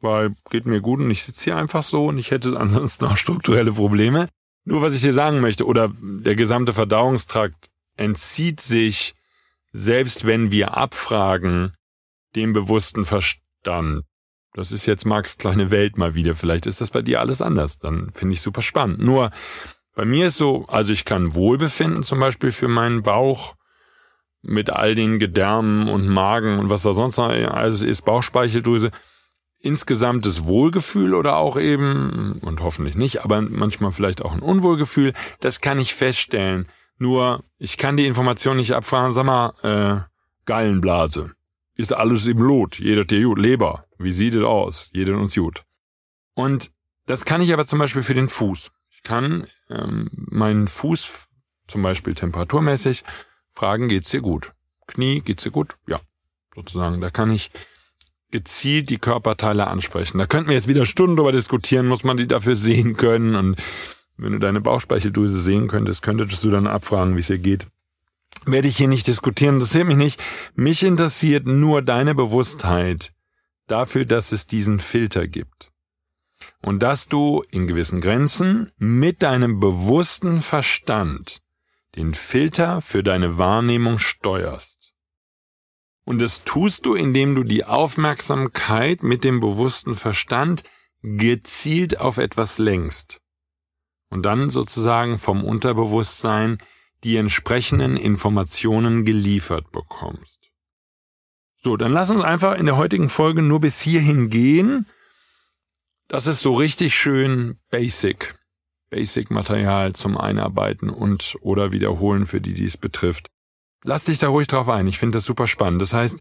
weil 0.00 0.34
geht 0.50 0.66
mir 0.66 0.80
gut 0.80 1.00
und 1.00 1.10
ich 1.10 1.22
sitze 1.22 1.44
hier 1.44 1.56
einfach 1.56 1.82
so 1.82 2.06
und 2.06 2.18
ich 2.18 2.30
hätte 2.30 2.58
ansonsten 2.60 3.06
auch 3.06 3.16
strukturelle 3.16 3.72
Probleme. 3.72 4.28
Nur 4.64 4.82
was 4.82 4.94
ich 4.94 5.00
dir 5.00 5.12
sagen 5.14 5.40
möchte, 5.40 5.64
oder 5.64 5.90
der 6.00 6.36
gesamte 6.36 6.72
Verdauungstrakt 6.72 7.68
entzieht 7.96 8.60
sich, 8.60 9.14
selbst 9.72 10.26
wenn 10.26 10.50
wir 10.50 10.76
abfragen, 10.76 11.72
dem 12.36 12.52
bewussten 12.52 13.04
Verstand. 13.04 14.04
Das 14.52 14.72
ist 14.72 14.86
jetzt 14.86 15.04
Max 15.04 15.38
kleine 15.38 15.70
Welt 15.70 15.96
mal 15.96 16.14
wieder. 16.14 16.34
Vielleicht 16.34 16.66
ist 16.66 16.80
das 16.80 16.90
bei 16.90 17.02
dir 17.02 17.20
alles 17.20 17.40
anders. 17.40 17.78
Dann 17.78 18.10
finde 18.14 18.34
ich 18.34 18.40
super 18.40 18.62
spannend. 18.62 18.98
Nur 19.00 19.30
bei 19.94 20.04
mir 20.04 20.28
ist 20.28 20.36
so, 20.36 20.66
also 20.68 20.92
ich 20.92 21.04
kann 21.04 21.34
Wohlbefinden 21.34 22.02
zum 22.02 22.20
Beispiel 22.20 22.52
für 22.52 22.68
meinen 22.68 23.02
Bauch 23.02 23.54
mit 24.42 24.70
all 24.70 24.94
den 24.94 25.18
Gedärmen 25.18 25.88
und 25.88 26.06
Magen 26.08 26.58
und 26.58 26.70
was 26.70 26.82
da 26.82 26.94
sonst 26.94 27.16
noch 27.16 27.28
alles 27.28 27.82
ist, 27.82 28.02
Bauchspeicheldrüse 28.02 28.90
insgesamtes 29.60 30.46
Wohlgefühl 30.46 31.14
oder 31.14 31.36
auch 31.36 31.58
eben, 31.58 32.38
und 32.42 32.60
hoffentlich 32.60 32.94
nicht, 32.94 33.24
aber 33.24 33.42
manchmal 33.42 33.92
vielleicht 33.92 34.22
auch 34.22 34.32
ein 34.32 34.40
Unwohlgefühl, 34.40 35.12
das 35.40 35.60
kann 35.60 35.78
ich 35.78 35.94
feststellen. 35.94 36.68
Nur, 36.98 37.44
ich 37.58 37.76
kann 37.76 37.96
die 37.96 38.06
Information 38.06 38.56
nicht 38.56 38.72
abfragen, 38.72 39.12
sag 39.12 39.24
mal, 39.24 39.54
äh, 39.62 40.00
Gallenblase. 40.46 41.32
Ist 41.74 41.92
alles 41.92 42.26
im 42.26 42.38
Lot, 42.38 42.78
jeder 42.78 43.04
dir 43.04 43.24
gut. 43.24 43.38
Leber, 43.38 43.84
wie 43.98 44.12
sieht 44.12 44.34
es 44.34 44.42
aus? 44.42 44.90
Jeder 44.92 45.16
uns 45.16 45.34
gut. 45.34 45.64
Und 46.34 46.72
das 47.06 47.24
kann 47.24 47.40
ich 47.40 47.52
aber 47.52 47.66
zum 47.66 47.78
Beispiel 47.78 48.02
für 48.02 48.14
den 48.14 48.28
Fuß. 48.28 48.70
Ich 48.90 49.02
kann 49.02 49.46
ähm, 49.70 50.08
meinen 50.12 50.66
Fuß 50.66 51.28
zum 51.68 51.82
Beispiel 51.82 52.14
temperaturmäßig 52.14 53.04
fragen, 53.54 53.88
geht's 53.88 54.10
dir 54.10 54.20
gut? 54.20 54.52
Knie, 54.86 55.20
geht's 55.20 55.42
dir 55.42 55.50
gut? 55.50 55.76
Ja, 55.86 56.00
sozusagen. 56.54 57.00
Da 57.00 57.10
kann 57.10 57.30
ich 57.30 57.50
gezielt 58.30 58.90
die 58.90 58.98
Körperteile 58.98 59.66
ansprechen. 59.66 60.18
Da 60.18 60.26
könnten 60.26 60.48
wir 60.48 60.56
jetzt 60.56 60.68
wieder 60.68 60.86
Stunden 60.86 61.16
drüber 61.16 61.32
diskutieren, 61.32 61.86
muss 61.86 62.04
man 62.04 62.16
die 62.16 62.26
dafür 62.26 62.56
sehen 62.56 62.96
können. 62.96 63.34
Und 63.34 63.56
wenn 64.16 64.32
du 64.32 64.38
deine 64.38 64.60
Bauchspeicheldrüse 64.60 65.40
sehen 65.40 65.68
könntest, 65.68 66.02
könntest 66.02 66.44
du 66.44 66.50
dann 66.50 66.66
abfragen, 66.66 67.16
wie 67.16 67.20
es 67.20 67.30
ihr 67.30 67.38
geht. 67.38 67.66
Werde 68.44 68.68
ich 68.68 68.76
hier 68.76 68.88
nicht 68.88 69.06
diskutieren, 69.06 69.54
interessiert 69.54 69.86
mich 69.86 69.96
nicht. 69.96 70.22
Mich 70.54 70.82
interessiert 70.82 71.46
nur 71.46 71.82
deine 71.82 72.14
Bewusstheit 72.14 73.12
dafür, 73.66 74.04
dass 74.04 74.32
es 74.32 74.46
diesen 74.46 74.80
Filter 74.80 75.26
gibt. 75.26 75.70
Und 76.62 76.82
dass 76.82 77.08
du 77.08 77.42
in 77.50 77.66
gewissen 77.66 78.00
Grenzen 78.00 78.70
mit 78.78 79.22
deinem 79.22 79.60
bewussten 79.60 80.40
Verstand 80.40 81.42
den 81.96 82.14
Filter 82.14 82.80
für 82.80 83.02
deine 83.02 83.38
Wahrnehmung 83.38 83.98
steuerst. 83.98 84.77
Und 86.08 86.20
das 86.20 86.42
tust 86.42 86.86
du, 86.86 86.94
indem 86.94 87.34
du 87.34 87.44
die 87.44 87.66
Aufmerksamkeit 87.66 89.02
mit 89.02 89.24
dem 89.24 89.40
bewussten 89.40 89.94
Verstand 89.94 90.62
gezielt 91.02 92.00
auf 92.00 92.16
etwas 92.16 92.56
lenkst. 92.56 93.20
Und 94.08 94.22
dann 94.22 94.48
sozusagen 94.48 95.18
vom 95.18 95.44
Unterbewusstsein 95.44 96.62
die 97.04 97.18
entsprechenden 97.18 97.98
Informationen 97.98 99.04
geliefert 99.04 99.70
bekommst. 99.70 100.50
So, 101.62 101.76
dann 101.76 101.92
lass 101.92 102.08
uns 102.08 102.24
einfach 102.24 102.56
in 102.56 102.64
der 102.64 102.78
heutigen 102.78 103.10
Folge 103.10 103.42
nur 103.42 103.60
bis 103.60 103.78
hierhin 103.78 104.30
gehen. 104.30 104.86
Das 106.08 106.26
ist 106.26 106.40
so 106.40 106.54
richtig 106.54 106.94
schön 106.94 107.58
basic. 107.70 108.34
Basic 108.88 109.30
Material 109.30 109.92
zum 109.92 110.16
Einarbeiten 110.16 110.88
und 110.88 111.36
oder 111.42 111.72
wiederholen 111.72 112.24
für 112.24 112.40
die, 112.40 112.54
die 112.54 112.64
es 112.64 112.78
betrifft. 112.78 113.28
Lass 113.84 114.04
dich 114.04 114.18
da 114.18 114.28
ruhig 114.28 114.48
drauf 114.48 114.68
ein. 114.68 114.86
Ich 114.86 114.98
finde 114.98 115.18
das 115.18 115.24
super 115.24 115.46
spannend. 115.46 115.80
Das 115.80 115.92
heißt, 115.92 116.18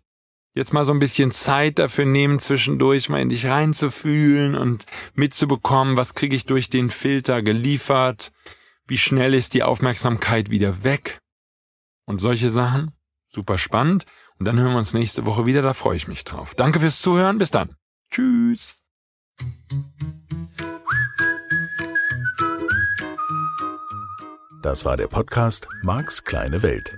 jetzt 0.54 0.74
mal 0.74 0.86
so 0.86 0.92
ein 0.92 1.00
bisschen 1.00 1.32
Zeit 1.32 1.80
dafür 1.80 2.06
nehmen, 2.06 2.40
zwischendurch 2.40 3.10
mal 3.10 3.22
in 3.22 3.30
dich 3.30 3.46
reinzufühlen 3.46 4.56
und 4.56 4.86
mitzubekommen, 5.16 5.98
was 5.98 6.14
kriege 6.14 6.36
ich 6.36 6.46
durch 6.46 6.70
den 6.70 6.90
Filter 6.90 7.42
geliefert, 7.42 8.32
wie 8.88 8.98
schnell 8.98 9.34
ist 9.34 9.54
die 9.54 9.64
Aufmerksamkeit 9.64 10.50
wieder 10.50 10.84
weg 10.84 11.20
und 12.06 12.20
solche 12.20 12.52
Sachen. 12.52 12.92
Super 13.28 13.58
spannend. 13.58 14.06
Und 14.40 14.46
dann 14.46 14.60
hören 14.60 14.72
wir 14.72 14.78
uns 14.78 14.94
nächste 14.94 15.26
Woche 15.26 15.46
wieder, 15.46 15.62
da 15.62 15.74
freue 15.74 15.98
ich 15.98 16.08
mich 16.08 16.24
drauf. 16.24 16.56
Danke 16.56 16.80
fürs 16.80 17.02
Zuhören, 17.02 17.38
bis 17.38 17.52
dann. 17.52 17.76
Tschüss. 18.12 18.80
Das 24.62 24.86
war 24.86 24.98
der 24.98 25.08
Podcast 25.08 25.68
Marks 25.82 26.24
kleine 26.24 26.62
Welt. 26.62 26.98